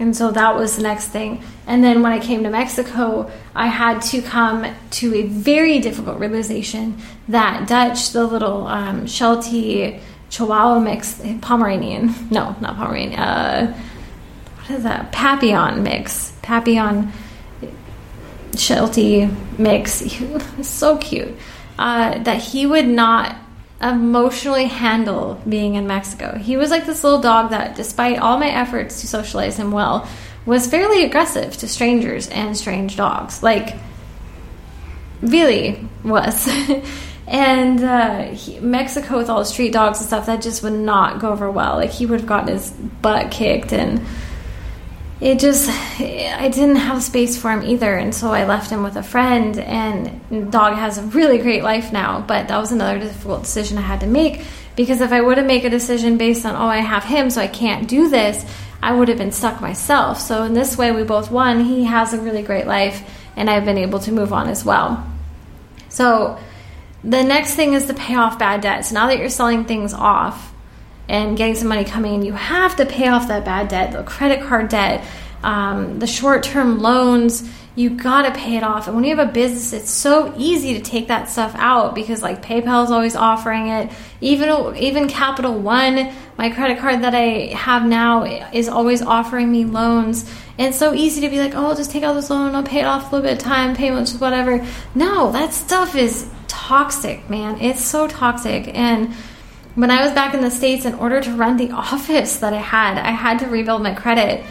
And 0.03 0.17
so 0.17 0.33
that 0.33 0.57
was 0.57 0.75
the 0.75 0.83
next 0.83 1.11
thing. 1.11 1.45
And 1.65 1.85
then 1.85 2.03
when 2.03 2.11
I 2.11 2.19
came 2.19 2.43
to 2.43 2.51
Mexico, 2.51 3.31
I 3.55 3.69
had 3.69 4.03
to 4.11 4.21
come 4.21 4.67
to 4.99 5.15
a 5.15 5.23
very 5.29 5.79
difficult 5.79 6.19
realization 6.19 7.01
that 7.29 7.69
Dutch, 7.69 8.11
the 8.11 8.27
little 8.27 8.67
um, 8.67 9.07
Sheltie 9.07 10.01
Chihuahua 10.29 10.81
mix, 10.81 11.23
Pomeranian, 11.41 12.13
no, 12.33 12.57
not 12.61 12.75
Pomeranian, 12.75 13.21
uh, 13.21 13.81
what 14.57 14.71
is 14.71 14.83
that? 14.83 15.13
Papillon 15.13 15.85
mix. 15.85 16.33
Papillon 16.43 17.13
Sheltie 18.57 19.31
mix. 19.57 20.03
so 20.63 20.99
cute. 20.99 21.33
Uh, 21.79 22.19
that 22.25 22.43
he 22.43 22.67
would 22.67 22.89
not 22.89 23.37
emotionally 23.83 24.67
handle 24.67 25.41
being 25.49 25.75
in 25.75 25.87
Mexico. 25.87 26.37
He 26.37 26.57
was 26.57 26.71
like 26.71 26.87
this 26.87 27.03
little 27.03 27.21
dog 27.21 27.51
that, 27.51 27.77
despite 27.77 28.19
all 28.19 28.39
my 28.39 28.49
efforts 28.49 29.01
to 29.01 29.07
socialize 29.07 29.57
him 29.57 29.73
well, 29.73 30.09
was 30.47 30.67
fairly 30.67 31.05
aggressive 31.05 31.57
to 31.59 31.69
strangers 31.69 32.29
and 32.29 32.57
strange 32.57 32.97
dogs. 32.97 33.43
Like, 33.43 33.77
really 35.21 35.89
was. 36.05 36.49
and 37.27 37.83
uh, 37.83 38.23
he, 38.33 38.59
Mexico, 38.61 39.19
with 39.19 39.29
all 39.29 39.41
the 39.41 39.45
street 39.45 39.73
dogs 39.73 39.99
and 39.99 40.07
stuff, 40.07 40.27
that 40.27 40.43
just 40.43 40.63
would 40.63 40.73
not 40.73 41.21
go 41.21 41.31
over 41.31 41.51
well. 41.51 41.77
Like, 41.77 41.91
he 41.91 42.07
would 42.07 42.21
have 42.21 42.29
gotten 42.29 42.55
his 42.55 42.71
butt 42.71 43.31
kicked 43.31 43.73
and 43.73 44.05
it 45.23 45.39
just 45.39 45.69
I 45.71 46.49
didn't 46.49 46.77
have 46.77 47.01
space 47.01 47.41
for 47.41 47.53
him 47.53 47.63
either, 47.63 47.95
and 47.95 48.13
so 48.13 48.33
I 48.33 48.45
left 48.45 48.71
him 48.71 48.83
with 48.83 48.97
a 48.97 49.05
friend. 49.05 49.57
And 49.57 50.51
dog 50.51 50.75
has 50.75 50.99
a 50.99 51.03
really 51.03 51.39
great 51.39 51.63
life 51.63 51.93
now, 51.93 52.23
but 52.23 52.49
that 52.49 52.59
was 52.59 52.73
another 52.73 52.99
difficult 52.99 53.45
decision 53.45 53.79
I 53.79 53.83
had 53.83 54.01
to 54.01 54.09
make 54.09 54.45
because 54.75 55.01
if 55.01 55.13
I 55.13 55.21
would 55.21 55.39
have 55.39 55.47
made 55.47 55.65
a 55.65 55.71
decision 55.71 56.17
based 56.17 56.45
on 56.45 56.57
oh 56.57 56.67
I 56.67 56.79
have 56.79 57.05
him, 57.05 57.31
so 57.31 57.41
I 57.41 57.47
can't 57.47 57.89
do 57.89 58.09
this, 58.09 58.45
I 58.83 58.93
would 58.97 59.07
have 59.07 59.19
been 59.19 59.31
stuck 59.31 59.61
myself. 59.61 60.19
So 60.19 60.43
in 60.43 60.55
this 60.55 60.77
way, 60.77 60.91
we 60.91 61.05
both 61.05 61.31
won. 61.31 61.65
He 61.65 61.85
has 61.85 62.13
a 62.13 62.21
really 62.21 62.43
great 62.43 62.67
life, 62.67 63.09
and 63.37 63.49
I've 63.49 63.65
been 63.65 63.79
able 63.79 64.01
to 64.01 64.11
move 64.11 64.33
on 64.33 64.49
as 64.49 64.65
well. 64.65 65.07
So 65.89 66.37
the 67.05 67.23
next 67.23 67.55
thing 67.55 67.75
is 67.75 67.87
to 67.87 67.95
pay 67.95 68.17
off 68.17 68.41
bad 68.41 68.61
debts. 68.61 68.91
Now 68.91 69.07
that 69.07 69.19
you're 69.19 69.29
selling 69.29 69.67
things 69.67 69.95
off 69.95 70.52
and 71.09 71.37
getting 71.37 71.55
some 71.55 71.69
money 71.69 71.85
coming 71.85 72.15
in, 72.15 72.23
you 72.23 72.33
have 72.33 72.77
to 72.77 72.87
pay 72.87 73.09
off 73.09 73.29
that 73.29 73.45
bad 73.45 73.69
debt, 73.69 73.93
the 73.93 74.03
credit 74.03 74.47
card 74.47 74.69
debt, 74.69 75.05
um, 75.43 75.99
the 75.99 76.07
short 76.07 76.43
term 76.43 76.81
loans. 76.81 77.49
You 77.75 77.89
got 77.89 78.23
to 78.23 78.39
pay 78.39 78.57
it 78.59 78.63
off. 78.63 78.87
And 78.87 78.95
when 78.95 79.05
you 79.05 79.17
have 79.17 79.29
a 79.29 79.33
business, 79.33 79.73
it's 79.73 79.91
so 79.91 80.35
easy 80.37 80.75
to 80.75 80.81
take 80.81 81.09
that 81.09 81.31
stuff 81.31 81.55
out 81.57 81.95
because 81.95 82.23
like 82.23 82.43
PayPal 82.43 82.85
is 82.85 82.91
always 82.91 83.17
offering 83.17 83.69
it. 83.69 83.91
Even 84.21 84.77
even 84.77 85.09
Capital 85.09 85.59
One, 85.59 86.13
my 86.37 86.51
credit 86.51 86.79
card 86.79 87.03
that 87.03 87.15
I 87.15 87.55
have 87.55 87.87
now, 87.87 88.25
is 88.53 88.69
always 88.69 89.01
offering 89.01 89.51
me 89.51 89.65
loans. 89.65 90.31
And 90.59 90.69
it's 90.69 90.79
so 90.79 90.93
easy 90.93 91.23
to 91.23 91.31
be 91.31 91.39
like, 91.39 91.55
oh, 91.55 91.69
I'll 91.69 91.75
just 91.75 91.91
take 91.91 92.03
out 92.03 92.13
this 92.13 92.29
loan, 92.29 92.55
I'll 92.55 92.63
pay 92.63 92.81
it 92.81 92.85
off 92.85 93.11
a 93.11 93.17
little 93.17 93.31
bit 93.31 93.39
of 93.39 93.43
time, 93.43 93.75
payments, 93.75 94.15
whatever. 94.21 94.65
No, 94.95 95.33
that 95.33 95.55
stuff 95.55 95.97
is 95.97 96.31
toxic, 96.47 97.29
man. 97.31 97.59
It's 97.61 97.83
so 97.83 98.07
toxic. 98.07 98.69
And 98.77 99.15
when 99.75 99.91
I 99.91 100.03
was 100.05 100.13
back 100.13 100.35
in 100.35 100.41
the 100.41 100.51
States, 100.51 100.85
in 100.85 100.95
order 100.95 101.21
to 101.21 101.33
run 101.33 101.57
the 101.57 101.71
office 101.73 102.39
that 102.39 102.53
I 102.53 102.61
had, 102.61 102.99
I 102.99 103.11
had 103.11 103.39
to 103.41 103.47
rebuild 103.47 103.83
my 103.83 103.95
credit. 103.95 104.45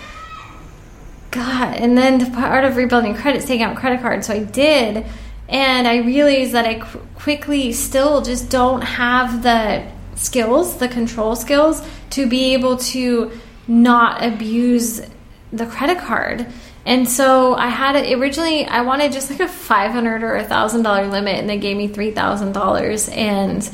God, 1.31 1.77
and 1.77 1.97
then 1.97 2.19
the 2.19 2.29
part 2.29 2.65
of 2.65 2.75
rebuilding 2.75 3.15
credit 3.15 3.39
is 3.39 3.45
taking 3.45 3.63
out 3.63 3.77
credit 3.77 4.01
cards. 4.01 4.27
So 4.27 4.34
I 4.34 4.43
did. 4.43 5.05
And 5.47 5.88
I 5.88 5.97
realized 5.97 6.53
that 6.53 6.65
I 6.65 6.75
qu- 6.75 6.99
quickly 7.15 7.71
still 7.73 8.21
just 8.21 8.49
don't 8.49 8.81
have 8.81 9.43
the 9.43 9.86
skills, 10.15 10.77
the 10.77 10.88
control 10.88 11.36
skills, 11.36 11.86
to 12.12 12.27
be 12.27 12.53
able 12.53 12.77
to 12.77 13.31
not 13.67 14.23
abuse 14.23 15.01
the 15.53 15.65
credit 15.65 15.99
card. 15.99 16.47
And 16.86 17.07
so 17.07 17.55
I 17.55 17.67
had 17.67 17.95
it 17.95 18.17
originally, 18.17 18.65
I 18.65 18.81
wanted 18.81 19.12
just 19.12 19.29
like 19.29 19.39
a 19.39 19.47
500 19.47 20.23
or 20.23 20.36
a 20.36 20.45
$1,000 20.45 21.12
limit, 21.12 21.39
and 21.39 21.49
they 21.49 21.57
gave 21.57 21.77
me 21.77 21.88
$3,000. 21.88 23.15
And 23.15 23.69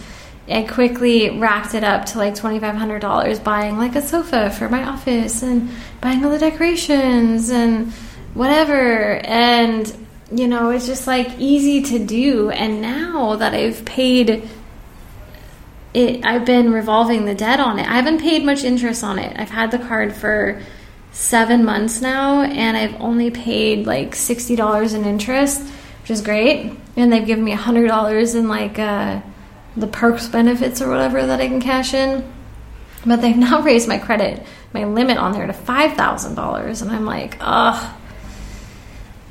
I 0.50 0.64
quickly 0.64 1.30
racked 1.30 1.74
it 1.74 1.84
up 1.84 2.06
to 2.08 2.20
like 2.20 2.34
$2,500 2.36 3.44
buying 3.44 3.78
like 3.78 3.96
a 3.96 4.02
sofa 4.02 4.50
for 4.50 4.70
my 4.70 4.84
office 4.84 5.44
and 5.44 5.70
buying 6.00 6.24
all 6.24 6.32
the 6.32 6.40
decorations 6.40 7.50
and 7.50 7.92
whatever. 8.34 9.18
And, 9.26 9.94
you 10.32 10.48
know, 10.48 10.70
it's 10.70 10.86
just 10.86 11.06
like 11.06 11.38
easy 11.38 11.82
to 11.84 12.00
do. 12.00 12.50
And 12.50 12.82
now 12.82 13.36
that 13.36 13.54
I've 13.54 13.84
paid 13.84 14.48
it, 15.94 16.26
I've 16.26 16.46
been 16.46 16.72
revolving 16.72 17.26
the 17.26 17.36
debt 17.36 17.60
on 17.60 17.78
it. 17.80 17.88
I 17.88 17.96
haven't 17.96 18.22
paid 18.22 18.46
much 18.46 18.64
interest 18.64 19.04
on 19.04 19.20
it. 19.20 19.38
I've 19.38 19.50
had 19.50 19.72
the 19.72 19.80
card 19.80 20.16
for 20.16 20.62
seven 21.12 21.66
months 21.66 22.00
now 22.00 22.44
and 22.44 22.78
I've 22.78 23.02
only 23.02 23.32
paid 23.32 23.86
like 23.86 24.12
$60 24.12 24.94
in 24.94 25.04
interest, 25.04 25.62
which 26.02 26.12
is 26.12 26.22
great. 26.22 26.72
And 26.96 27.12
they've 27.12 27.26
given 27.26 27.44
me 27.44 27.54
$100 27.54 28.36
in 28.36 28.48
like, 28.48 28.80
uh, 28.80 29.20
the 29.78 29.88
perks 29.88 30.28
benefits 30.28 30.82
or 30.82 30.90
whatever 30.90 31.26
that 31.26 31.40
I 31.40 31.48
can 31.48 31.62
cash 31.62 31.94
in. 31.94 32.32
But 33.06 33.22
they've 33.22 33.38
now 33.38 33.62
raised 33.62 33.88
my 33.88 33.98
credit, 33.98 34.46
my 34.74 34.84
limit 34.86 35.18
on 35.18 35.32
there 35.32 35.48
to 35.48 35.54
$5,000. 35.54 36.82
And 36.82 36.92
I'm 36.92 37.06
like, 37.06 37.38
ugh, 37.40 37.96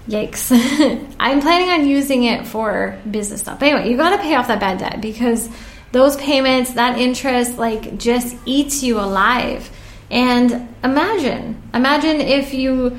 yikes. 0.09 0.51
I'm 1.21 1.41
planning 1.41 1.71
on 1.71 1.89
using 1.89 2.25
it 2.25 2.47
for 2.47 2.99
business 3.11 3.41
stuff. 3.41 3.59
But 3.59 3.69
anyway, 3.69 3.91
you 3.91 3.97
got 3.97 4.17
to 4.17 4.23
pay 4.23 4.35
off 4.35 4.49
that 4.49 4.61
bad 4.61 4.79
debt 4.79 5.01
because 5.01 5.49
those 5.93 6.17
payments, 6.17 6.75
that 6.75 6.99
interest, 6.99 7.59
like 7.59 7.99
just 7.99 8.37
eats 8.45 8.83
you 8.83 8.99
alive. 8.99 9.71
And 10.11 10.69
imagine, 10.85 11.61
imagine 11.75 12.21
if 12.21 12.55
you 12.55 12.97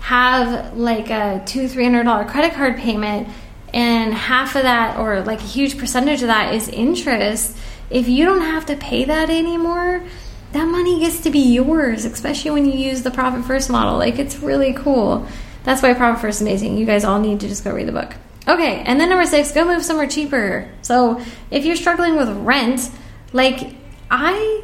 have 0.00 0.76
like 0.76 1.10
a 1.10 1.42
two, 1.46 1.68
three 1.68 1.84
hundred 1.84 2.04
dollar 2.04 2.24
credit 2.24 2.54
card 2.54 2.76
payment 2.76 3.28
and 3.72 4.12
half 4.12 4.56
of 4.56 4.62
that 4.62 4.98
or 4.98 5.22
like 5.22 5.40
a 5.40 5.44
huge 5.44 5.78
percentage 5.78 6.22
of 6.22 6.28
that 6.28 6.54
is 6.54 6.68
interest. 6.68 7.56
If 7.90 8.08
you 8.08 8.24
don't 8.24 8.42
have 8.42 8.66
to 8.66 8.76
pay 8.76 9.04
that 9.04 9.30
anymore, 9.30 10.04
that 10.52 10.64
money 10.64 11.00
gets 11.00 11.20
to 11.20 11.30
be 11.30 11.38
yours, 11.38 12.04
especially 12.04 12.50
when 12.50 12.66
you 12.66 12.78
use 12.78 13.02
the 13.02 13.10
profit 13.10 13.44
first 13.44 13.70
model. 13.70 13.98
Like 13.98 14.18
it's 14.18 14.38
really 14.38 14.72
cool. 14.72 15.26
That's 15.64 15.82
why 15.82 15.94
profit 15.94 16.20
first 16.20 16.38
is 16.38 16.42
amazing. 16.42 16.76
You 16.76 16.86
guys 16.86 17.04
all 17.04 17.20
need 17.20 17.40
to 17.40 17.48
just 17.48 17.64
go 17.64 17.72
read 17.72 17.86
the 17.88 17.92
book. 17.92 18.14
Okay, 18.48 18.82
and 18.82 18.98
then 18.98 19.10
number 19.10 19.26
six, 19.26 19.52
go 19.52 19.64
move 19.64 19.84
somewhere 19.84 20.08
cheaper. 20.08 20.68
So 20.82 21.20
if 21.50 21.64
you're 21.64 21.76
struggling 21.76 22.16
with 22.16 22.28
rent, 22.38 22.90
like 23.32 23.76
I 24.10 24.62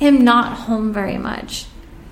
am 0.00 0.24
not 0.24 0.52
home 0.56 0.92
very 0.92 1.18
much. 1.18 1.66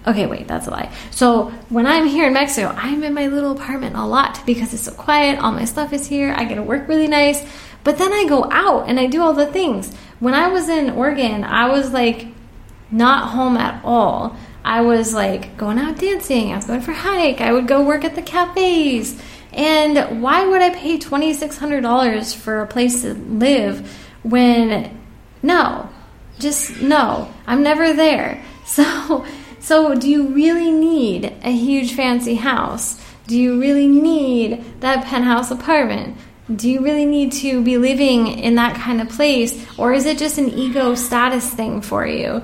Okay, 0.06 0.26
wait, 0.26 0.46
that's 0.46 0.68
a 0.68 0.70
lie. 0.70 0.92
So 1.10 1.50
when 1.68 1.86
I'm 1.86 2.06
here 2.06 2.28
in 2.28 2.32
Mexico, 2.32 2.68
I'm 2.76 3.02
in 3.02 3.12
my 3.12 3.26
little 3.26 3.52
apartment 3.52 3.96
a 3.96 4.06
lot 4.06 4.40
because 4.46 4.72
it's 4.72 4.84
so 4.84 4.92
quiet. 4.92 5.40
All 5.40 5.50
my 5.50 5.64
stuff 5.64 5.92
is 5.92 6.06
here. 6.06 6.32
I 6.36 6.44
get 6.44 6.54
to 6.54 6.62
work 6.62 6.86
really 6.86 7.08
nice. 7.08 7.44
But 7.82 7.98
then 7.98 8.12
I 8.12 8.24
go 8.28 8.48
out 8.50 8.88
and 8.88 9.00
I 9.00 9.06
do 9.06 9.20
all 9.20 9.32
the 9.32 9.46
things. 9.46 9.94
When 10.20 10.34
I 10.34 10.48
was 10.48 10.68
in 10.68 10.90
Oregon, 10.90 11.42
I 11.42 11.68
was 11.68 11.90
like 11.90 12.28
not 12.90 13.30
home 13.30 13.56
at 13.56 13.84
all. 13.84 14.36
I 14.64 14.80
was 14.80 15.12
like 15.14 15.56
going 15.56 15.78
out 15.78 15.98
dancing. 15.98 16.52
I 16.52 16.56
was 16.56 16.66
going 16.66 16.80
for 16.80 16.92
hike. 16.92 17.40
I 17.40 17.52
would 17.52 17.66
go 17.66 17.84
work 17.84 18.04
at 18.04 18.14
the 18.14 18.22
cafes. 18.22 19.20
And 19.52 20.22
why 20.22 20.46
would 20.46 20.60
I 20.60 20.70
pay 20.70 20.98
$2,600 20.98 22.34
for 22.34 22.60
a 22.60 22.66
place 22.66 23.02
to 23.02 23.14
live 23.14 23.90
when, 24.22 25.00
no, 25.42 25.88
just 26.38 26.80
no, 26.82 27.32
I'm 27.46 27.62
never 27.62 27.92
there. 27.92 28.42
So, 28.66 29.24
so 29.66 29.96
do 29.96 30.08
you 30.08 30.28
really 30.28 30.70
need 30.70 31.24
a 31.42 31.50
huge 31.50 31.94
fancy 31.94 32.36
house? 32.36 33.02
Do 33.26 33.36
you 33.36 33.60
really 33.60 33.88
need 33.88 34.64
that 34.78 35.04
penthouse 35.06 35.50
apartment? 35.50 36.16
Do 36.54 36.70
you 36.70 36.84
really 36.84 37.04
need 37.04 37.32
to 37.42 37.64
be 37.64 37.76
living 37.76 38.28
in 38.28 38.54
that 38.54 38.76
kind 38.76 39.00
of 39.00 39.08
place? 39.08 39.66
Or 39.76 39.92
is 39.92 40.06
it 40.06 40.18
just 40.18 40.38
an 40.38 40.50
ego 40.50 40.94
status 40.94 41.52
thing 41.52 41.80
for 41.80 42.06
you? 42.06 42.42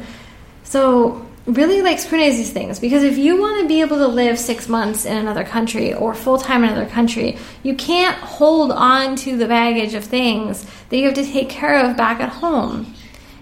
So, 0.65 1.25
really 1.47 1.81
like 1.81 2.01
scrutinize 2.01 2.39
these 2.39 2.53
things 2.53 2.81
because 2.81 3.05
if 3.05 3.17
you 3.17 3.41
want 3.41 3.61
to 3.63 3.69
be 3.69 3.83
able 3.83 3.99
to 3.99 4.09
live 4.09 4.37
six 4.37 4.69
months 4.69 5.05
in 5.05 5.17
another 5.17 5.45
country 5.45 5.95
or 5.95 6.15
full 6.15 6.39
time 6.39 6.65
in 6.65 6.71
another 6.71 6.91
country, 6.91 7.39
you 7.63 7.77
can't 7.77 8.17
hold 8.17 8.73
on 8.73 9.15
to 9.15 9.37
the 9.37 9.47
baggage 9.47 9.95
of 9.95 10.03
things 10.03 10.67
that 10.89 10.97
you 10.97 11.05
have 11.05 11.15
to 11.15 11.25
take 11.25 11.49
care 11.49 11.89
of 11.89 11.97
back 11.97 12.19
at 12.19 12.31
home. 12.31 12.93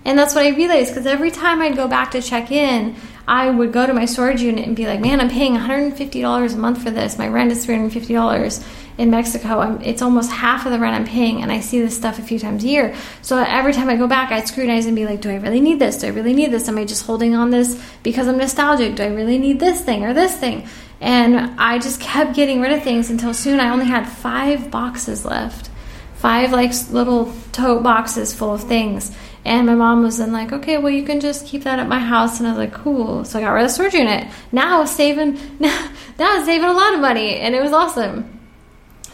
And 0.05 0.19
that's 0.19 0.35
what 0.35 0.45
I 0.45 0.51
realized 0.51 0.91
because 0.91 1.07
every 1.07 1.31
time 1.31 1.61
I'd 1.61 1.77
go 1.77 1.89
back 1.89 2.11
to 2.11 2.23
check 2.23 2.51
in, 2.51 2.97
I 3.31 3.49
would 3.49 3.73
go 3.73 3.87
to 3.87 3.95
my 3.95 4.07
storage 4.07 4.43
unit 4.43 4.67
and 4.67 4.75
be 4.75 4.89
like, 4.89 4.99
man, 4.99 5.21
I'm 5.21 5.31
paying 5.31 5.55
$150 5.55 6.53
a 6.53 6.59
month 6.59 6.83
for 6.83 6.91
this. 6.91 7.17
My 7.17 7.29
rent 7.29 7.53
is 7.53 7.65
$350 7.65 8.67
in 8.99 9.09
Mexico. 9.09 9.61
I'm, 9.61 9.81
it's 9.83 10.03
almost 10.03 10.33
half 10.33 10.67
of 10.67 10.73
the 10.73 10.81
rent 10.81 10.97
I'm 10.97 11.07
paying, 11.07 11.41
and 11.41 11.53
I 11.53 11.61
see 11.61 11.81
this 11.81 11.97
stuff 11.97 12.19
a 12.19 12.23
few 12.23 12.41
times 12.41 12.65
a 12.65 12.67
year. 12.67 12.93
So 13.23 13.39
every 13.39 13.73
time 13.73 13.89
I 13.89 13.95
go 13.95 14.09
back, 14.09 14.33
I'd 14.33 14.49
scrutinize 14.49 14.87
and 14.87 14.97
be 14.97 15.07
like, 15.07 15.21
do 15.21 15.31
I 15.31 15.37
really 15.37 15.61
need 15.61 15.79
this? 15.79 15.99
Do 15.99 16.09
I 16.09 16.11
really 16.11 16.33
need 16.33 16.51
this? 16.51 16.69
Am 16.69 16.77
I 16.77 16.85
just 16.85 17.07
holding 17.07 17.37
on 17.37 17.51
this 17.51 17.81
because 18.03 18.27
I'm 18.27 18.37
nostalgic? 18.37 18.97
Do 18.97 19.05
I 19.05 19.15
really 19.15 19.39
need 19.39 19.61
this 19.61 19.81
thing 19.81 20.05
or 20.05 20.13
this 20.13 20.37
thing? 20.37 20.67
And 21.01 21.55
I 21.57 21.79
just 21.79 22.01
kept 22.01 22.35
getting 22.35 22.61
rid 22.61 22.73
of 22.73 22.83
things 22.83 23.11
until 23.11 23.33
soon 23.33 23.61
I 23.61 23.71
only 23.71 23.87
had 23.87 24.09
five 24.09 24.73
boxes 24.73 25.25
left. 25.25 25.71
Five 26.15 26.51
like 26.51 26.73
little 26.91 27.33
tote 27.53 27.85
boxes 27.85 28.35
full 28.35 28.53
of 28.53 28.65
things 28.65 29.17
and 29.45 29.67
my 29.67 29.75
mom 29.75 30.03
was 30.03 30.19
then 30.19 30.33
like, 30.33 30.53
okay, 30.53 30.79
well, 30.79 30.93
you 30.93 31.03
can 31.03 31.21
just 31.21 31.47
keep 31.47 31.65
that 31.65 31.79
at 31.79 31.89
my 31.89 31.99
house. 31.99 32.39
And 32.39 32.47
I 32.47 32.51
was 32.51 32.59
like, 32.59 32.73
cool. 32.73 33.25
So 33.25 33.39
I 33.39 33.43
got 33.43 33.53
rid 33.53 33.65
of 33.65 33.71
the 33.71 33.75
storage 33.75 33.95
unit. 33.95 34.29
Now 34.53 34.77
I 34.77 34.81
was 34.81 34.91
saving, 34.91 35.35
now, 35.61 35.89
I 36.19 36.37
was 36.37 36.47
saving 36.47 36.69
a 36.69 36.73
lot 36.73 36.95
of 36.95 37.01
money, 37.01 37.37
and 37.37 37.55
it 37.55 37.63
was 37.63 37.73
awesome. 37.73 38.39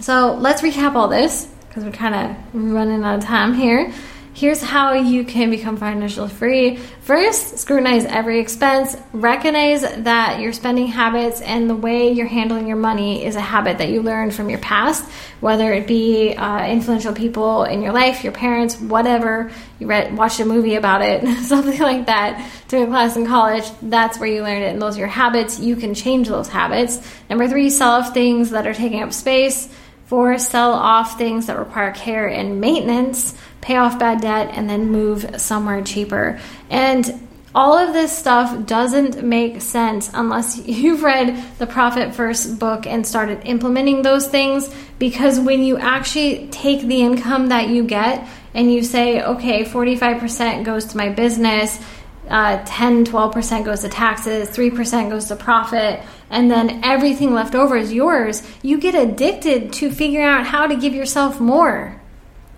So 0.00 0.34
let's 0.34 0.62
recap 0.62 0.94
all 0.94 1.08
this 1.08 1.46
because 1.68 1.84
we're 1.84 1.92
kind 1.92 2.14
of 2.14 2.54
running 2.54 3.04
out 3.04 3.18
of 3.18 3.24
time 3.24 3.54
here. 3.54 3.92
Here's 4.36 4.60
how 4.60 4.92
you 4.92 5.24
can 5.24 5.48
become 5.48 5.78
financially 5.78 6.28
free. 6.28 6.76
First, 6.76 7.56
scrutinize 7.56 8.04
every 8.04 8.38
expense. 8.38 8.94
Recognize 9.14 9.80
that 9.80 10.40
your 10.40 10.52
spending 10.52 10.88
habits 10.88 11.40
and 11.40 11.70
the 11.70 11.74
way 11.74 12.12
you're 12.12 12.26
handling 12.26 12.66
your 12.66 12.76
money 12.76 13.24
is 13.24 13.34
a 13.34 13.40
habit 13.40 13.78
that 13.78 13.88
you 13.88 14.02
learned 14.02 14.34
from 14.34 14.50
your 14.50 14.58
past, 14.58 15.10
whether 15.40 15.72
it 15.72 15.86
be 15.86 16.34
uh, 16.34 16.66
influential 16.66 17.14
people 17.14 17.64
in 17.64 17.80
your 17.80 17.94
life, 17.94 18.24
your 18.24 18.34
parents, 18.34 18.78
whatever. 18.78 19.50
You 19.78 19.86
read, 19.86 20.14
watched 20.14 20.38
a 20.38 20.44
movie 20.44 20.74
about 20.74 21.00
it, 21.00 21.26
something 21.44 21.80
like 21.80 22.04
that, 22.04 22.46
took 22.68 22.86
a 22.86 22.90
class 22.90 23.16
in 23.16 23.24
college. 23.24 23.64
That's 23.80 24.18
where 24.18 24.28
you 24.28 24.42
learned 24.42 24.64
it, 24.64 24.68
and 24.68 24.82
those 24.82 24.98
are 24.98 25.00
your 25.00 25.08
habits. 25.08 25.58
You 25.58 25.76
can 25.76 25.94
change 25.94 26.28
those 26.28 26.48
habits. 26.48 27.00
Number 27.30 27.48
three, 27.48 27.70
sell 27.70 27.92
off 27.92 28.12
things 28.12 28.50
that 28.50 28.66
are 28.66 28.74
taking 28.74 29.02
up 29.02 29.14
space. 29.14 29.74
Four, 30.08 30.38
sell 30.38 30.72
off 30.72 31.16
things 31.16 31.46
that 31.46 31.58
require 31.58 31.90
care 31.92 32.28
and 32.28 32.60
maintenance 32.60 33.34
pay 33.66 33.74
off 33.74 33.98
bad 33.98 34.20
debt, 34.20 34.48
and 34.52 34.70
then 34.70 34.92
move 34.92 35.28
somewhere 35.38 35.82
cheaper. 35.82 36.38
And 36.70 37.28
all 37.52 37.76
of 37.76 37.92
this 37.92 38.16
stuff 38.16 38.64
doesn't 38.64 39.24
make 39.24 39.60
sense 39.60 40.08
unless 40.14 40.56
you've 40.68 41.02
read 41.02 41.44
the 41.58 41.66
Profit 41.66 42.14
First 42.14 42.60
book 42.60 42.86
and 42.86 43.04
started 43.04 43.40
implementing 43.44 44.02
those 44.02 44.28
things. 44.28 44.72
Because 45.00 45.40
when 45.40 45.64
you 45.64 45.78
actually 45.78 46.46
take 46.52 46.82
the 46.82 47.02
income 47.02 47.48
that 47.48 47.68
you 47.68 47.82
get 47.82 48.28
and 48.54 48.72
you 48.72 48.84
say, 48.84 49.20
okay, 49.20 49.64
45% 49.64 50.64
goes 50.64 50.84
to 50.86 50.96
my 50.96 51.08
business, 51.08 51.80
uh, 52.28 52.62
10 52.64 53.04
12% 53.04 53.64
goes 53.64 53.80
to 53.80 53.88
taxes, 53.88 54.48
3% 54.48 55.10
goes 55.10 55.26
to 55.26 55.34
profit, 55.34 56.00
and 56.30 56.48
then 56.48 56.84
everything 56.84 57.34
left 57.34 57.56
over 57.56 57.76
is 57.76 57.92
yours, 57.92 58.48
you 58.62 58.78
get 58.78 58.94
addicted 58.94 59.72
to 59.72 59.90
figuring 59.90 60.26
out 60.26 60.46
how 60.46 60.68
to 60.68 60.76
give 60.76 60.94
yourself 60.94 61.40
more 61.40 62.00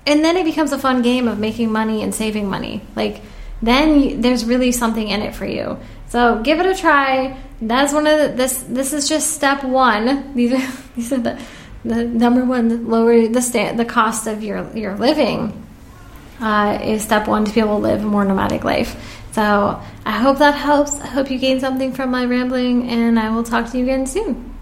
and 0.06 0.24
then 0.24 0.36
it 0.36 0.44
becomes 0.44 0.72
a 0.72 0.78
fun 0.78 1.02
game 1.02 1.28
of 1.28 1.38
making 1.38 1.70
money 1.70 2.02
and 2.02 2.14
saving 2.14 2.48
money. 2.48 2.82
Like 2.96 3.22
then 3.60 4.00
you, 4.00 4.20
there's 4.20 4.44
really 4.44 4.72
something 4.72 5.06
in 5.06 5.22
it 5.22 5.34
for 5.34 5.46
you. 5.46 5.78
So 6.08 6.42
give 6.42 6.60
it 6.60 6.66
a 6.66 6.74
try. 6.74 7.38
That's 7.60 7.92
one 7.92 8.06
of 8.06 8.18
the, 8.18 8.28
this. 8.36 8.62
This 8.62 8.92
is 8.92 9.08
just 9.08 9.32
step 9.32 9.64
one. 9.64 10.32
These 10.34 10.52
are 10.52 10.72
these 10.96 11.12
are 11.12 11.18
the 11.18 11.40
the 11.84 12.04
number 12.04 12.44
one 12.44 12.88
lower 12.88 13.28
the 13.28 13.74
the 13.76 13.84
cost 13.84 14.26
of 14.26 14.42
your 14.42 14.68
your 14.76 14.96
living 14.96 15.64
uh, 16.40 16.78
is 16.82 17.02
step 17.02 17.26
one 17.26 17.44
to 17.44 17.52
be 17.52 17.60
able 17.60 17.76
to 17.76 17.82
live 17.82 18.02
a 18.02 18.06
more 18.06 18.24
nomadic 18.24 18.64
life. 18.64 19.24
So 19.32 19.80
I 20.04 20.12
hope 20.12 20.38
that 20.38 20.54
helps. 20.54 20.92
I 21.00 21.06
hope 21.06 21.30
you 21.30 21.38
gain 21.38 21.60
something 21.60 21.92
from 21.92 22.10
my 22.10 22.24
rambling, 22.24 22.88
and 22.88 23.18
I 23.18 23.30
will 23.30 23.44
talk 23.44 23.70
to 23.70 23.78
you 23.78 23.84
again 23.84 24.06
soon. 24.06 24.57